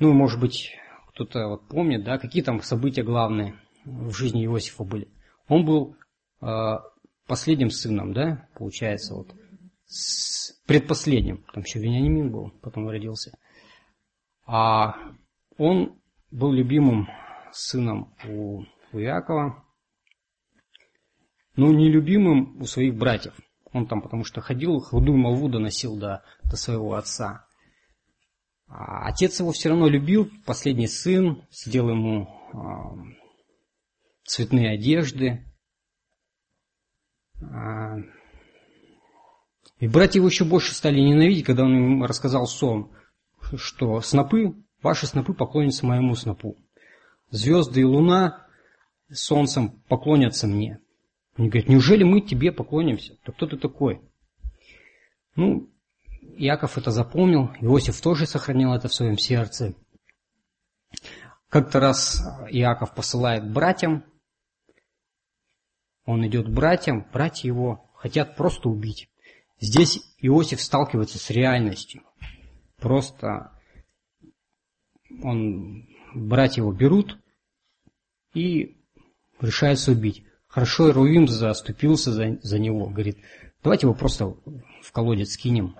Ну, 0.00 0.12
может 0.12 0.40
быть, 0.40 0.72
кто-то 1.08 1.46
вот 1.46 1.68
помнит, 1.68 2.04
да, 2.04 2.18
какие 2.18 2.42
там 2.42 2.60
события 2.60 3.04
главные 3.04 3.54
в 3.84 4.12
жизни 4.12 4.44
Иосифа 4.44 4.84
были. 4.84 5.08
Он 5.48 5.64
был 5.64 5.96
э, 6.40 6.78
последним 7.26 7.70
сыном, 7.70 8.12
да, 8.12 8.48
получается, 8.54 9.14
вот, 9.14 9.34
с 9.86 10.52
предпоследним. 10.66 11.44
Там 11.52 11.62
еще 11.62 11.80
Вениамин 11.80 12.30
был, 12.30 12.50
потом 12.62 12.88
родился. 12.88 13.36
А 14.46 14.94
он 15.58 16.00
был 16.30 16.52
любимым 16.52 17.08
сыном 17.52 18.14
у, 18.26 18.62
у 18.92 18.98
Иакова, 18.98 19.64
но 21.56 21.72
нелюбимым 21.72 22.60
у 22.60 22.64
своих 22.64 22.96
братьев. 22.96 23.34
Он 23.72 23.86
там 23.86 24.02
потому 24.02 24.24
что 24.24 24.40
ходил, 24.40 24.80
худую 24.80 25.18
молву 25.18 25.48
доносил 25.48 25.96
до, 25.96 26.22
до 26.44 26.56
своего 26.56 26.94
отца. 26.94 27.46
А 28.68 29.06
отец 29.06 29.40
его 29.40 29.52
все 29.52 29.68
равно 29.68 29.88
любил, 29.88 30.30
последний 30.46 30.86
сын, 30.86 31.46
сидел 31.50 31.90
ему 31.90 32.28
э, 32.52 33.21
цветные 34.32 34.70
одежды. 34.70 35.44
А, 37.42 37.98
и 39.78 39.86
братья 39.88 40.20
его 40.20 40.28
еще 40.28 40.46
больше 40.46 40.74
стали 40.74 41.00
ненавидеть, 41.00 41.44
когда 41.44 41.64
он 41.64 41.76
им 41.76 42.04
рассказал 42.04 42.46
сон, 42.46 42.90
что 43.56 44.00
снопы, 44.00 44.54
ваши 44.80 45.06
снопы 45.06 45.34
поклонятся 45.34 45.84
моему 45.84 46.14
снопу. 46.14 46.56
Звезды 47.30 47.82
и 47.82 47.84
луна 47.84 48.46
солнцем 49.12 49.82
поклонятся 49.88 50.46
мне. 50.46 50.80
Они 51.36 51.50
говорят, 51.50 51.68
неужели 51.68 52.02
мы 52.02 52.22
тебе 52.22 52.52
поклонимся? 52.52 53.18
То 53.24 53.32
кто 53.32 53.46
ты 53.46 53.58
такой? 53.58 54.00
Ну, 55.36 55.68
Яков 56.38 56.78
это 56.78 56.90
запомнил, 56.90 57.50
Иосиф 57.60 58.00
тоже 58.00 58.26
сохранил 58.26 58.72
это 58.72 58.88
в 58.88 58.94
своем 58.94 59.18
сердце. 59.18 59.74
Как-то 61.50 61.80
раз 61.80 62.22
Иаков 62.48 62.94
посылает 62.94 63.52
братьям, 63.52 64.04
он 66.04 66.26
идет 66.26 66.46
к 66.46 66.50
братьям, 66.50 67.06
братья 67.12 67.48
его 67.48 67.88
хотят 67.94 68.36
просто 68.36 68.68
убить. 68.68 69.08
Здесь 69.60 70.00
Иосиф 70.18 70.60
сталкивается 70.60 71.18
с 71.18 71.30
реальностью. 71.30 72.02
Просто 72.78 73.52
он, 75.22 75.88
братья 76.14 76.62
его 76.62 76.72
берут 76.72 77.18
и 78.34 78.76
решаются 79.40 79.92
убить. 79.92 80.24
Хорошо 80.48 80.92
Руим 80.92 81.28
заступился 81.28 82.12
за, 82.12 82.38
за 82.42 82.58
него, 82.58 82.86
говорит, 82.88 83.18
давайте 83.62 83.86
его 83.86 83.94
просто 83.94 84.26
в 84.82 84.92
колодец 84.92 85.36
кинем. 85.36 85.76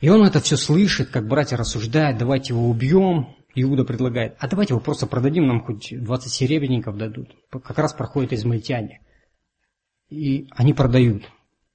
И 0.00 0.08
он 0.08 0.24
это 0.24 0.40
все 0.40 0.56
слышит, 0.56 1.10
как 1.10 1.28
братья 1.28 1.56
рассуждают, 1.56 2.18
давайте 2.18 2.54
его 2.54 2.68
убьем. 2.68 3.36
Иуда 3.54 3.84
предлагает, 3.84 4.36
а 4.38 4.48
давайте 4.48 4.74
его 4.74 4.80
просто 4.80 5.06
продадим, 5.06 5.46
нам 5.46 5.62
хоть 5.62 5.92
20 5.92 6.32
серебряников 6.32 6.96
дадут. 6.96 7.34
Как 7.50 7.78
раз 7.78 7.92
проходит 7.92 8.32
измальтяне. 8.32 9.00
И 10.08 10.48
они 10.50 10.72
продают. 10.72 11.24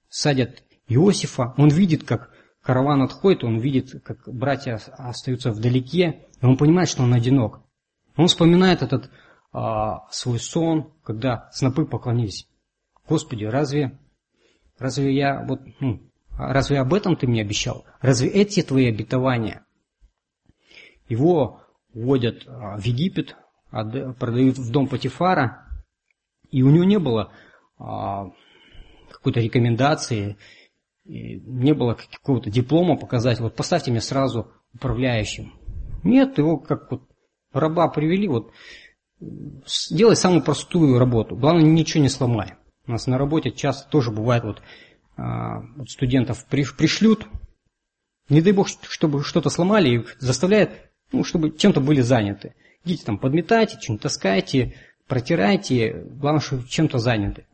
Садят 0.09 0.63
Иосифа, 0.87 1.53
он 1.57 1.69
видит, 1.69 2.03
как 2.03 2.31
караван 2.61 3.01
отходит, 3.01 3.43
он 3.43 3.59
видит, 3.59 4.03
как 4.03 4.27
братья 4.27 4.79
остаются 4.97 5.51
вдалеке, 5.51 6.25
и 6.41 6.45
он 6.45 6.57
понимает, 6.57 6.89
что 6.89 7.03
он 7.03 7.13
одинок. 7.13 7.61
Он 8.15 8.27
вспоминает 8.27 8.81
этот 8.81 9.09
а, 9.51 10.07
свой 10.11 10.39
сон, 10.39 10.93
когда 11.03 11.49
снопы 11.51 11.85
поклонились. 11.85 12.47
Господи, 13.07 13.45
разве, 13.45 13.99
разве 14.77 15.15
я 15.15 15.45
вот, 15.45 15.61
ну, 15.79 16.01
разве 16.37 16.79
об 16.79 16.93
этом 16.93 17.15
ты 17.15 17.27
мне 17.27 17.41
обещал? 17.41 17.85
Разве 18.01 18.29
эти 18.29 18.61
твои 18.61 18.87
обетования? 18.87 19.65
Его 21.07 21.61
вводят 21.95 22.43
а, 22.45 22.77
в 22.77 22.83
Египет, 22.83 23.35
продают 23.71 24.57
в 24.57 24.71
дом 24.71 24.87
Патифара, 24.87 25.65
и 26.51 26.61
у 26.61 26.69
него 26.69 26.83
не 26.83 26.99
было 26.99 27.31
а, 27.79 28.27
какой-то 29.11 29.39
рекомендации, 29.39 30.37
не 31.05 31.73
было 31.73 31.95
какого-то 31.95 32.49
диплома 32.49 32.97
показать, 32.97 33.39
вот 33.39 33.55
поставьте 33.55 33.91
меня 33.91 34.01
сразу 34.01 34.51
управляющим. 34.73 35.53
Нет, 36.03 36.37
его 36.37 36.57
как 36.57 36.91
вот 36.91 37.03
раба 37.53 37.87
привели, 37.87 38.27
вот 38.27 38.51
делай 39.89 40.15
самую 40.15 40.43
простую 40.43 40.99
работу, 40.99 41.35
главное 41.35 41.63
ничего 41.63 42.03
не 42.03 42.09
сломай. 42.09 42.55
У 42.87 42.91
нас 42.91 43.07
на 43.07 43.17
работе 43.17 43.51
часто 43.51 43.89
тоже 43.89 44.11
бывает 44.11 44.43
вот, 44.43 44.61
а, 45.17 45.61
вот 45.75 45.89
студентов 45.89 46.45
пришлют, 46.45 47.27
не 48.29 48.41
дай 48.41 48.53
бог, 48.53 48.67
чтобы 48.67 49.23
что-то 49.23 49.49
сломали, 49.49 49.89
их 49.89 50.17
заставляют 50.19 50.71
ну, 51.15 51.23
чтобы 51.23 51.51
чем-то 51.51 51.81
были 51.81 52.01
заняты. 52.01 52.55
Идите 52.83 53.05
там 53.05 53.17
подметайте, 53.17 53.79
что-нибудь 53.79 54.03
таскайте, 54.03 54.75
протирайте, 55.07 55.93
главное, 55.93 56.41
чтобы 56.41 56.67
чем-то 56.67 56.97
заняты. 56.99 57.45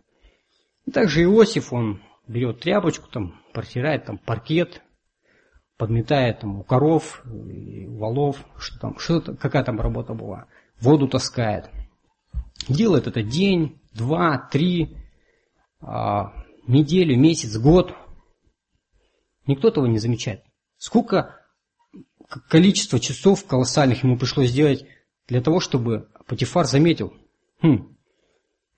И 0.85 0.91
также 0.91 1.23
Иосиф, 1.23 1.71
он 1.71 2.01
берет 2.27 2.59
тряпочку, 2.59 3.09
там, 3.09 3.41
протирает 3.53 4.05
там 4.05 4.17
паркет, 4.17 4.81
подметает 5.77 6.39
там 6.39 6.59
у 6.59 6.63
коров, 6.63 7.23
у 7.25 7.97
валов, 7.97 8.45
что 8.57 8.79
там, 8.79 8.97
что 8.99 9.21
какая 9.21 9.63
там 9.63 9.79
работа 9.79 10.13
была, 10.13 10.47
воду 10.79 11.07
таскает. 11.07 11.69
Делает 12.67 13.07
это 13.07 13.23
день, 13.23 13.79
два, 13.93 14.37
три, 14.37 14.95
а, 15.81 16.33
неделю, 16.67 17.17
месяц, 17.17 17.57
год. 17.57 17.95
Никто 19.47 19.69
этого 19.69 19.87
не 19.87 19.97
замечает. 19.97 20.43
Сколько 20.77 21.40
количество 22.49 22.99
часов 22.99 23.45
колоссальных 23.45 24.03
ему 24.03 24.17
пришлось 24.17 24.49
сделать 24.49 24.85
для 25.27 25.41
того, 25.41 25.59
чтобы 25.59 26.09
Патифар 26.27 26.65
заметил. 26.65 27.13
Хм, 27.61 27.95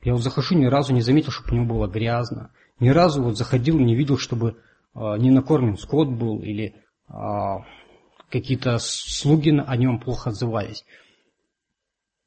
я 0.01 0.13
вот 0.13 0.23
захожу, 0.23 0.55
ни 0.55 0.65
разу 0.65 0.93
не 0.93 1.01
заметил, 1.01 1.31
чтобы 1.31 1.51
у 1.51 1.55
него 1.55 1.75
было 1.75 1.87
грязно. 1.87 2.51
Ни 2.79 2.89
разу 2.89 3.23
вот 3.23 3.37
заходил, 3.37 3.79
не 3.79 3.95
видел, 3.95 4.17
чтобы 4.17 4.57
э, 4.95 5.17
не 5.17 5.31
накормлен 5.31 5.77
скот 5.77 6.09
был 6.09 6.41
или 6.41 6.75
э, 7.07 7.13
какие-то 8.29 8.79
слуги 8.79 9.51
о 9.51 9.77
нем 9.77 9.99
плохо 9.99 10.31
отзывались. 10.31 10.83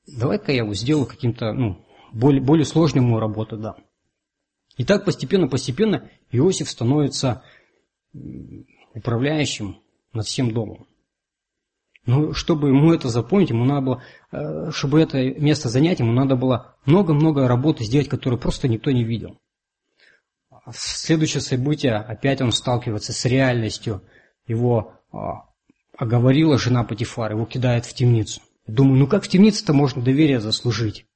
Давай-ка 0.06 0.52
я 0.52 0.58
его 0.58 0.74
сделаю 0.74 1.06
каким-то, 1.06 1.52
ну, 1.52 1.84
более, 2.12 2.40
более 2.40 2.64
сложную 2.64 3.04
ему 3.04 3.18
работу 3.18 3.56
да. 3.56 3.74
И 4.76 4.84
так 4.84 5.04
постепенно-постепенно 5.04 6.10
Иосиф 6.30 6.70
становится 6.70 7.42
управляющим 8.94 9.82
над 10.12 10.26
всем 10.26 10.52
домом. 10.52 10.86
Но 12.06 12.32
чтобы 12.32 12.68
ему 12.68 12.92
это 12.92 13.08
запомнить, 13.08 13.50
ему 13.50 13.64
надо 13.64 13.80
было, 13.80 14.02
э, 14.30 14.70
чтобы 14.70 15.00
это 15.00 15.18
место 15.18 15.68
занять, 15.68 15.98
ему 15.98 16.12
надо 16.12 16.36
было 16.36 16.76
много-много 16.84 17.48
работы 17.48 17.84
сделать, 17.84 18.08
которую 18.08 18.40
просто 18.40 18.68
никто 18.68 18.92
не 18.92 19.04
видел. 19.04 19.38
В 20.66 20.76
следующее 20.76 21.40
событие 21.40 21.96
опять 21.96 22.40
он 22.40 22.52
сталкивается 22.52 23.12
с 23.12 23.24
реальностью. 23.24 24.02
Его 24.46 24.94
а, 25.12 25.48
оговорила 25.96 26.58
жена 26.58 26.84
Патифар, 26.84 27.32
его 27.32 27.44
кидает 27.44 27.86
в 27.86 27.94
темницу. 27.94 28.40
Думаю, 28.66 28.98
ну 28.98 29.06
как 29.06 29.24
в 29.24 29.28
темнице-то 29.28 29.72
можно 29.72 30.02
доверие 30.02 30.40
заслужить? 30.40 31.06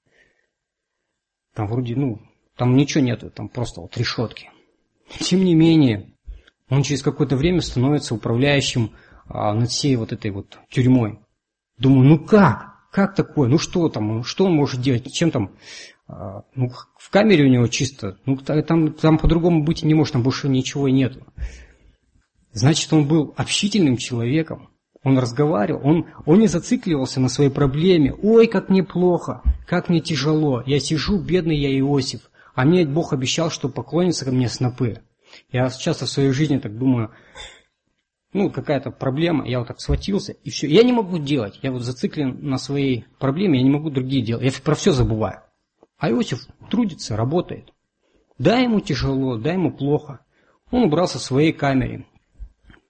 Там 1.55 1.67
вроде, 1.67 1.97
ну, 1.97 2.21
там 2.57 2.77
ничего 2.77 3.03
нету, 3.03 3.31
там 3.31 3.49
просто 3.49 3.81
вот 3.81 3.97
решетки. 3.97 4.51
Тем 5.19 5.45
не 5.45 5.55
менее, 5.55 6.13
он 6.69 6.83
через 6.85 7.03
какое-то 7.03 7.37
время 7.37 7.61
становится 7.61 8.15
управляющим 8.15 8.93
а, 9.31 9.55
над 9.55 9.71
всей 9.71 9.97
вот 9.97 10.13
этой 10.13 10.31
вот 10.31 10.59
тюрьмой. 10.69 11.21
Думаю, 11.79 12.09
ну 12.09 12.19
как? 12.19 12.75
Как 12.91 13.15
такое? 13.15 13.49
Ну 13.49 13.59
что 13.59 13.89
там? 13.89 14.25
Что 14.25 14.47
он 14.47 14.55
может 14.55 14.81
делать? 14.81 15.11
Чем 15.13 15.31
там? 15.31 15.53
А, 16.09 16.43
ну, 16.55 16.71
в 16.99 17.11
камере 17.11 17.45
у 17.45 17.49
него 17.49 17.69
чисто. 17.69 18.19
Ну, 18.27 18.37
там, 18.37 18.93
там 18.93 19.19
по-другому 19.19 19.63
быть 19.63 19.83
не 19.85 19.95
может, 19.95 20.15
там 20.15 20.23
больше 20.23 20.49
ничего 20.49 20.89
и 20.89 20.93
нету. 20.93 21.25
значит, 22.53 22.93
он 22.93 23.07
был 23.07 23.33
общительным 23.37 23.97
человеком. 23.97 24.71
Он 25.03 25.19
разговаривал, 25.19 25.81
он, 25.83 26.07
он 26.27 26.41
не 26.41 26.47
зацикливался 26.47 27.21
на 27.21 27.31
своей 27.31 27.49
проблеме. 27.49 28.13
Ой, 28.13 28.47
как 28.49 28.69
мне 28.69 28.83
плохо, 28.83 29.41
как 29.67 29.89
мне 29.89 30.01
тяжело. 30.01 30.63
Я 30.67 30.79
сижу, 30.79 31.19
бедный 31.19 31.57
я 31.57 31.79
Иосиф. 31.79 32.31
А 32.55 32.67
мне 32.67 32.85
Бог 32.85 33.15
обещал, 33.15 33.51
что 33.51 33.71
поклонится 33.71 34.27
ко 34.27 34.33
мне 34.33 34.51
снопы. 34.51 35.01
Я 35.51 35.71
часто 35.71 36.05
в 36.05 36.11
своей 36.11 36.33
жизни 36.33 36.59
так 36.59 36.77
думаю, 36.77 37.13
ну, 38.33 38.51
какая-то 38.51 38.91
проблема, 38.91 39.47
я 39.47 39.59
вот 39.59 39.69
так 39.69 39.81
схватился, 39.81 40.33
и 40.33 40.51
все. 40.51 40.69
Я 40.69 40.83
не 40.85 40.93
могу 40.93 41.19
делать, 41.19 41.59
я 41.63 41.73
вот 41.73 41.83
зациклен 41.83 42.39
на 42.41 42.59
своей 42.59 43.07
проблеме, 43.19 43.59
я 43.59 43.65
не 43.65 43.71
могу 43.71 43.91
другие 43.91 44.25
делать, 44.25 44.45
я 44.45 44.53
про 44.63 44.75
все 44.75 44.93
забываю. 44.93 45.43
А 45.99 46.11
Иосиф 46.11 46.47
трудится, 46.71 47.17
работает. 47.17 47.73
Да, 48.39 48.59
ему 48.59 48.81
тяжело, 48.81 49.37
да, 49.37 49.53
ему 49.53 49.73
плохо. 49.73 50.21
Он 50.71 50.85
убрался 50.85 51.19
в 51.19 51.23
своей 51.23 51.53
камере, 51.53 52.07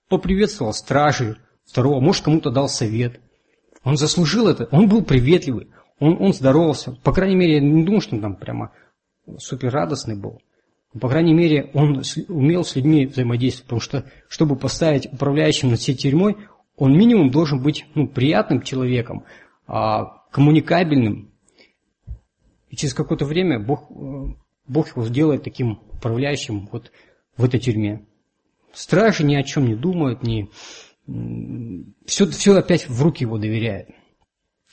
поприветствовал 0.09 0.75
стражей, 0.75 1.37
второго, 1.65 2.01
может, 2.01 2.25
кому-то 2.25 2.51
дал 2.51 2.69
совет. 2.69 3.21
Он 3.83 3.97
заслужил 3.97 4.47
это, 4.47 4.69
он 4.71 4.89
был 4.89 5.03
приветливый, 5.03 5.71
он, 5.99 6.21
он 6.21 6.35
здоровался. 6.35 6.93
По 7.03 7.13
крайней 7.13 7.37
мере, 7.37 7.55
я 7.55 7.61
не 7.61 7.85
думаю, 7.85 8.03
что 8.03 8.17
он 8.17 8.23
там 8.23 8.37
прямо 8.37 8.73
супер 9.39 9.73
радостный 9.73 10.17
был. 10.17 10.43
По 10.99 11.09
крайней 11.09 11.35
мере, 11.35 11.71
он 11.73 12.03
умел 12.29 12.65
с 12.65 12.75
людьми 12.75 13.07
взаимодействовать, 13.07 13.67
потому 13.67 13.81
что, 13.81 14.11
чтобы 14.29 14.57
поставить 14.57 15.07
управляющим 15.13 15.71
над 15.71 15.79
всей 15.79 15.95
тюрьмой, 15.95 16.37
он 16.77 16.97
минимум 16.97 17.31
должен 17.31 17.63
быть 17.63 17.87
ну, 17.95 18.09
приятным 18.09 18.63
человеком, 18.63 19.25
а, 19.67 20.25
коммуникабельным. 20.33 21.31
И 22.71 22.77
через 22.77 22.95
какое-то 22.95 23.25
время 23.25 23.61
Бог, 23.61 23.91
э, 23.91 24.35
Бог 24.67 24.89
его 24.89 25.05
сделает 25.05 25.45
таким 25.45 25.81
управляющим 25.93 26.69
вот 26.73 26.91
в 27.37 27.45
этой 27.45 27.61
тюрьме. 27.61 28.05
Стражи 28.73 29.25
ни 29.25 29.35
о 29.35 29.43
чем 29.43 29.67
не 29.67 29.75
думают, 29.77 30.23
ни, 30.23 30.49
все, 32.07 32.27
все 32.27 32.57
опять 32.57 32.89
в 32.89 33.03
руки 33.03 33.25
его 33.25 33.39
доверяют. 33.39 33.91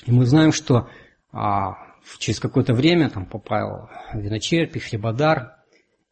И 0.06 0.12
мы 0.12 0.26
знаем, 0.26 0.52
что 0.52 0.90
а, 1.32 1.76
через 2.20 2.40
какое-то 2.40 2.74
время 2.74 3.10
там 3.10 3.26
попал 3.26 3.90
виночерпий, 4.14 4.82
хлебодар, 4.82 5.57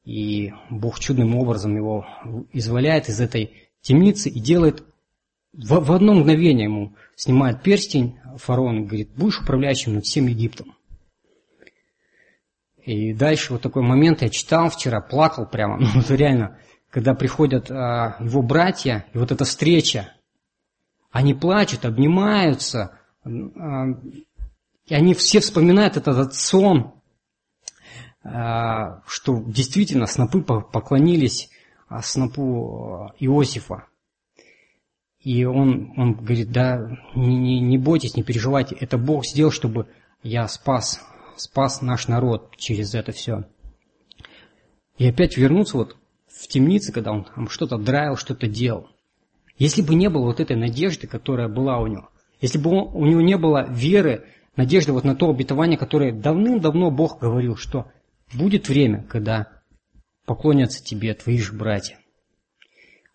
и 0.06 0.54
Бог 0.70 1.00
чудным 1.00 1.36
образом 1.36 1.76
его 1.76 2.06
изволяет 2.54 3.10
из 3.10 3.20
этой 3.20 3.70
темницы 3.82 4.30
и 4.30 4.40
делает 4.40 4.84
в, 5.52 5.80
в 5.80 5.92
одно 5.92 6.14
мгновение 6.14 6.66
ему 6.66 6.96
снимает 7.16 7.64
перстень 7.64 8.20
фараон 8.38 8.84
и 8.84 8.86
говорит, 8.86 9.12
будешь 9.16 9.42
управляющим 9.42 9.96
над 9.96 10.06
всем 10.06 10.28
Египтом. 10.28 10.76
И 12.84 13.14
дальше 13.14 13.54
вот 13.54 13.62
такой 13.62 13.82
момент 13.82 14.22
я 14.22 14.30
читал 14.30 14.70
вчера, 14.70 15.02
плакал 15.02 15.48
прямо, 15.48 15.80
ну 15.96 16.02
это 16.02 16.16
реально, 16.16 16.60
когда 16.92 17.16
приходят 17.16 17.72
а, 17.72 18.18
его 18.20 18.42
братья, 18.42 19.06
и 19.14 19.18
вот 19.18 19.32
эта 19.32 19.44
встреча, 19.44 20.14
они 21.10 21.34
плачут, 21.34 21.86
обнимаются, 21.86 23.00
а, 23.24 23.88
и 24.86 24.94
они 24.94 25.16
все 25.16 25.40
вспоминают 25.40 25.98
этот 25.98 26.36
сон, 26.36 26.94
а, 26.94 26.95
что 28.26 29.44
действительно 29.46 30.08
снопы 30.08 30.42
поклонились 30.42 31.50
а, 31.88 32.02
снопу 32.02 33.06
а, 33.06 33.14
Иосифа. 33.20 33.88
И 35.20 35.44
он, 35.46 35.94
он 35.98 36.14
говорит, 36.14 36.52
да, 36.52 37.00
не, 37.16 37.38
не, 37.38 37.60
не 37.60 37.78
бойтесь, 37.78 38.16
не 38.16 38.24
переживайте, 38.24 38.76
это 38.76 38.98
Бог 38.98 39.26
сделал, 39.26 39.52
чтобы 39.52 39.88
я 40.24 40.48
спас, 40.48 41.02
спас 41.36 41.82
наш 41.82 42.08
народ 42.08 42.56
через 42.58 42.94
это 42.94 43.12
все. 43.12 43.46
И 44.98 45.08
опять 45.08 45.38
вернуться 45.38 45.78
вот 45.78 45.98
в 46.28 46.48
темнице, 46.48 46.92
когда 46.92 47.12
он 47.12 47.26
там 47.26 47.50
что-то 47.50 47.78
драил, 47.78 48.18
что-то 48.18 48.48
делал. 48.48 48.90
Если 49.58 49.82
бы 49.82 49.96
не 49.96 50.10
было 50.10 50.26
вот 50.26 50.40
этой 50.40 50.56
надежды, 50.56 51.08
которая 51.08 51.48
была 51.48 51.80
у 51.80 51.88
него, 51.88 52.10
если 52.42 52.58
бы 52.58 52.72
он, 52.72 52.92
у 52.94 53.06
него 53.06 53.22
не 53.22 53.38
было 53.38 53.68
веры, 53.70 54.26
надежды 54.56 54.92
вот 54.92 55.04
на 55.04 55.16
то 55.16 55.30
обетование, 55.30 55.78
которое 55.78 56.12
давным-давно 56.12 56.92
Бог 56.92 57.20
говорил, 57.20 57.56
что 57.56 57.88
Будет 58.34 58.70
время, 58.70 59.04
когда 59.04 59.62
поклонятся 60.26 60.84
тебе 60.84 61.14
твои 61.14 61.38
же 61.38 61.54
братья. 61.54 62.00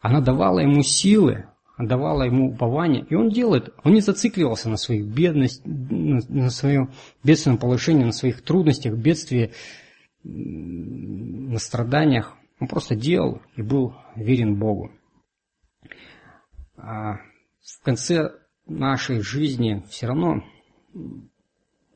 Она 0.00 0.20
давала 0.20 0.60
ему 0.60 0.82
силы, 0.82 1.46
давала 1.78 2.22
ему 2.22 2.52
упование, 2.52 3.04
и 3.08 3.14
он 3.14 3.30
делает, 3.30 3.74
он 3.84 3.92
не 3.92 4.00
зацикливался 4.00 4.68
на 4.68 4.76
своих 4.76 5.06
бедности, 5.06 5.62
на 5.66 6.50
своем 6.50 6.90
бедственном 7.22 7.58
положении, 7.58 8.04
на 8.04 8.12
своих 8.12 8.42
трудностях, 8.42 8.94
бедствии, 8.94 9.52
на 10.22 11.58
страданиях. 11.58 12.36
Он 12.60 12.68
просто 12.68 12.94
делал 12.94 13.40
и 13.56 13.62
был 13.62 13.94
верен 14.16 14.58
Богу. 14.58 14.90
А 16.76 17.16
в 17.62 17.82
конце 17.82 18.32
нашей 18.66 19.20
жизни 19.20 19.82
все 19.88 20.06
равно 20.06 20.42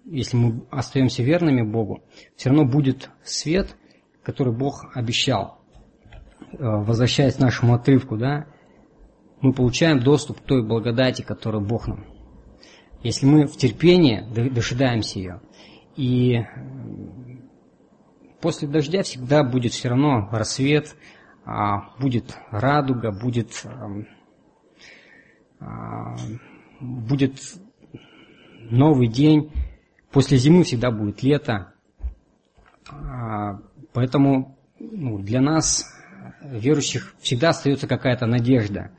если 0.04 0.36
мы 0.36 0.66
остаемся 0.70 1.22
верными 1.22 1.62
Богу, 1.62 2.02
все 2.36 2.50
равно 2.50 2.64
будет 2.64 3.10
свет, 3.22 3.76
который 4.22 4.52
Бог 4.52 4.86
обещал. 4.94 5.60
Э, 6.52 6.56
возвращаясь 6.60 7.34
к 7.34 7.40
нашему 7.40 7.74
отрывку, 7.74 8.16
да, 8.16 8.46
мы 9.40 9.52
получаем 9.52 10.00
доступ 10.00 10.40
к 10.40 10.44
той 10.44 10.66
благодати, 10.66 11.22
которую 11.22 11.64
Бог 11.64 11.86
нам. 11.86 12.04
Если 13.02 13.26
мы 13.26 13.46
в 13.46 13.56
терпении 13.56 14.24
дожидаемся 14.50 15.18
ее, 15.18 15.40
и 15.96 16.40
после 18.40 18.66
дождя 18.66 19.02
всегда 19.02 19.44
будет 19.44 19.72
все 19.72 19.90
равно 19.90 20.28
рассвет, 20.32 20.96
а, 21.44 21.90
будет 21.98 22.36
радуга, 22.50 23.12
будет, 23.12 23.66
а, 25.60 26.16
будет 26.80 27.38
новый 28.70 29.08
день, 29.08 29.52
После 30.14 30.38
зимы 30.38 30.62
всегда 30.62 30.92
будет 30.92 31.24
лето. 31.24 31.74
А, 32.88 33.58
поэтому 33.92 34.56
ну, 34.78 35.18
для 35.18 35.40
нас, 35.40 35.84
верующих, 36.40 37.16
всегда 37.20 37.48
остается 37.48 37.88
какая-то 37.88 38.24
надежда. 38.26 38.92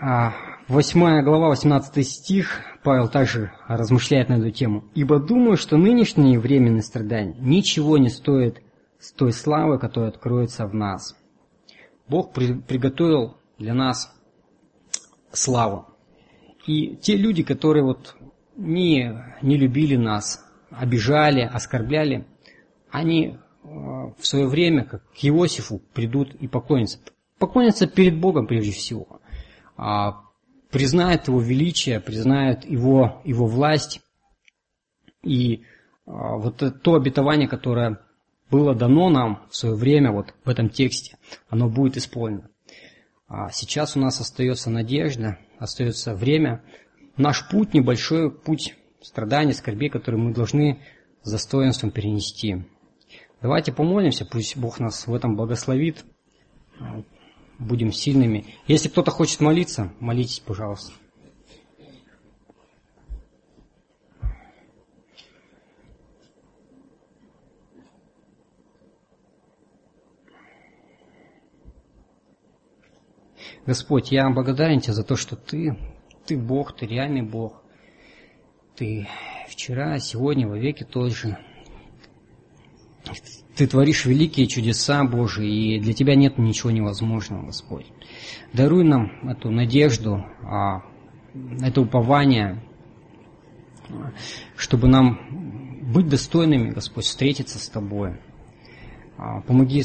А, 0.00 0.32
восьмая 0.66 1.22
глава, 1.22 1.50
18 1.50 2.08
стих, 2.08 2.62
Павел 2.82 3.06
также 3.06 3.52
размышляет 3.68 4.30
на 4.30 4.38
эту 4.38 4.50
тему. 4.50 4.84
«Ибо 4.94 5.20
думаю, 5.20 5.58
что 5.58 5.76
нынешние 5.76 6.40
временные 6.40 6.82
страдания 6.82 7.36
ничего 7.38 7.98
не 7.98 8.08
стоят 8.08 8.62
с 8.98 9.12
той 9.12 9.34
славы, 9.34 9.78
которая 9.78 10.08
откроется 10.08 10.66
в 10.66 10.74
нас». 10.74 11.14
Бог 12.08 12.32
при, 12.32 12.54
приготовил 12.54 13.36
для 13.58 13.74
нас 13.74 14.10
славу. 15.32 15.86
И 16.66 16.96
те 16.96 17.16
люди, 17.16 17.42
которые 17.42 17.84
вот 17.84 18.16
не, 18.56 19.24
не 19.42 19.56
любили 19.56 19.96
нас, 19.96 20.44
обижали, 20.70 21.40
оскорбляли, 21.40 22.26
они 22.90 23.36
э, 23.36 23.66
в 23.66 24.26
свое 24.26 24.46
время, 24.46 24.84
как 24.84 25.02
к 25.12 25.24
Иосифу, 25.24 25.80
придут 25.92 26.34
и 26.34 26.48
поклонятся. 26.48 26.98
Поклонятся 27.38 27.86
перед 27.86 28.18
Богом 28.18 28.46
прежде 28.46 28.72
всего. 28.72 29.20
А, 29.76 30.22
признают 30.70 31.28
Его 31.28 31.40
величие, 31.40 32.00
признают 32.00 32.64
Его, 32.64 33.20
его 33.24 33.46
власть. 33.46 34.00
И 35.22 35.64
а, 36.06 36.36
вот 36.36 36.62
то 36.82 36.94
обетование, 36.94 37.48
которое 37.48 38.00
было 38.50 38.74
дано 38.74 39.08
нам 39.08 39.46
в 39.50 39.56
свое 39.56 39.74
время, 39.74 40.12
вот 40.12 40.34
в 40.44 40.48
этом 40.48 40.68
тексте, 40.68 41.16
оно 41.48 41.68
будет 41.68 41.96
исполнено. 41.96 42.50
А 43.26 43.50
сейчас 43.50 43.96
у 43.96 44.00
нас 44.00 44.20
остается 44.20 44.68
надежда, 44.68 45.38
остается 45.58 46.14
время 46.14 46.62
наш 47.22 47.48
путь, 47.48 47.72
небольшой 47.72 48.30
путь 48.30 48.76
страданий, 49.00 49.54
скорби, 49.54 49.88
который 49.88 50.16
мы 50.16 50.34
должны 50.34 50.80
с 51.22 51.30
достоинством 51.30 51.90
перенести. 51.90 52.64
Давайте 53.40 53.72
помолимся, 53.72 54.26
пусть 54.26 54.56
Бог 54.56 54.80
нас 54.80 55.06
в 55.06 55.14
этом 55.14 55.36
благословит, 55.36 56.04
будем 57.58 57.92
сильными. 57.92 58.54
Если 58.66 58.88
кто-то 58.88 59.10
хочет 59.10 59.40
молиться, 59.40 59.92
молитесь, 60.00 60.40
пожалуйста. 60.40 60.92
Господь, 73.64 74.10
я 74.10 74.28
благодарен 74.28 74.80
Тебе 74.80 74.92
за 74.92 75.04
то, 75.04 75.14
что 75.14 75.36
Ты 75.36 75.76
ты 76.26 76.36
Бог, 76.38 76.76
ты 76.76 76.86
реальный 76.86 77.22
Бог. 77.22 77.62
Ты 78.76 79.08
вчера, 79.48 79.98
сегодня, 79.98 80.48
во 80.48 80.58
веки 80.58 80.84
тот 80.84 81.12
же. 81.12 81.38
Ты 83.56 83.66
творишь 83.66 84.06
великие 84.06 84.46
чудеса 84.46 85.04
Божии, 85.04 85.76
и 85.76 85.80
для 85.80 85.92
Тебя 85.92 86.14
нет 86.14 86.38
ничего 86.38 86.70
невозможного, 86.70 87.46
Господь. 87.46 87.86
Даруй 88.52 88.84
нам 88.84 89.28
эту 89.28 89.50
надежду, 89.50 90.24
а, 90.42 90.82
это 91.60 91.82
упование, 91.82 92.62
чтобы 94.56 94.88
нам 94.88 95.82
быть 95.92 96.08
достойными, 96.08 96.70
Господь, 96.70 97.04
встретиться 97.04 97.58
с 97.58 97.68
Тобой. 97.68 98.16
А, 99.18 99.42
помоги 99.42 99.82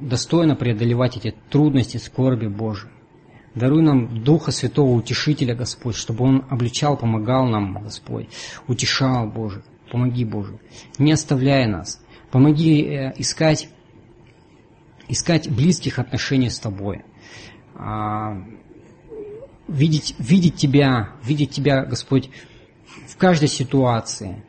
достойно 0.00 0.56
преодолевать 0.56 1.16
эти 1.16 1.34
трудности, 1.50 1.98
скорби 1.98 2.48
Божии. 2.48 2.90
Даруй 3.56 3.82
нам 3.82 4.22
Духа 4.22 4.52
Святого 4.52 4.92
Утешителя, 4.92 5.54
Господь, 5.54 5.96
чтобы 5.96 6.24
Он 6.24 6.44
обличал, 6.50 6.98
помогал 6.98 7.46
нам, 7.46 7.82
Господь, 7.82 8.28
утешал, 8.68 9.28
Боже. 9.28 9.64
Помоги, 9.90 10.26
Боже. 10.26 10.58
Не 10.98 11.12
оставляй 11.12 11.66
нас. 11.66 12.04
Помоги 12.30 12.82
э, 12.82 13.14
искать, 13.16 13.70
искать 15.08 15.48
близких 15.50 15.98
отношений 15.98 16.50
с 16.50 16.58
Тобой. 16.58 17.02
А, 17.74 18.42
видеть, 19.68 20.14
видеть 20.18 20.56
Тебя, 20.56 21.12
видеть 21.24 21.50
Тебя, 21.52 21.86
Господь, 21.86 22.28
в 23.08 23.16
каждой 23.16 23.48
ситуации, 23.48 24.44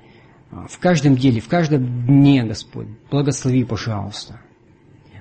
в 0.52 0.80
каждом 0.80 1.16
деле, 1.16 1.40
в 1.40 1.48
каждом 1.48 2.06
дне, 2.06 2.44
Господь. 2.44 2.88
Благослови, 3.10 3.64
пожалуйста. 3.64 4.42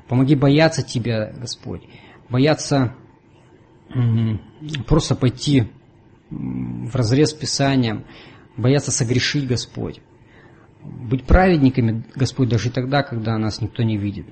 Помоги 0.08 0.34
бояться 0.34 0.82
Тебя, 0.82 1.32
Господь. 1.38 1.82
Бояться 2.28 2.92
просто 4.86 5.14
пойти 5.14 5.70
в 6.30 6.94
разрез 6.94 7.32
Писанием, 7.32 8.04
бояться 8.56 8.90
согрешить, 8.90 9.46
Господь. 9.46 10.00
Быть 10.82 11.24
праведниками, 11.24 12.04
Господь, 12.14 12.48
даже 12.48 12.70
тогда, 12.70 13.02
когда 13.02 13.36
нас 13.38 13.60
никто 13.60 13.82
не 13.82 13.96
видит. 13.96 14.26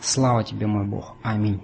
Слава 0.00 0.42
Тебе, 0.42 0.66
мой 0.66 0.86
Бог. 0.86 1.16
Аминь. 1.22 1.60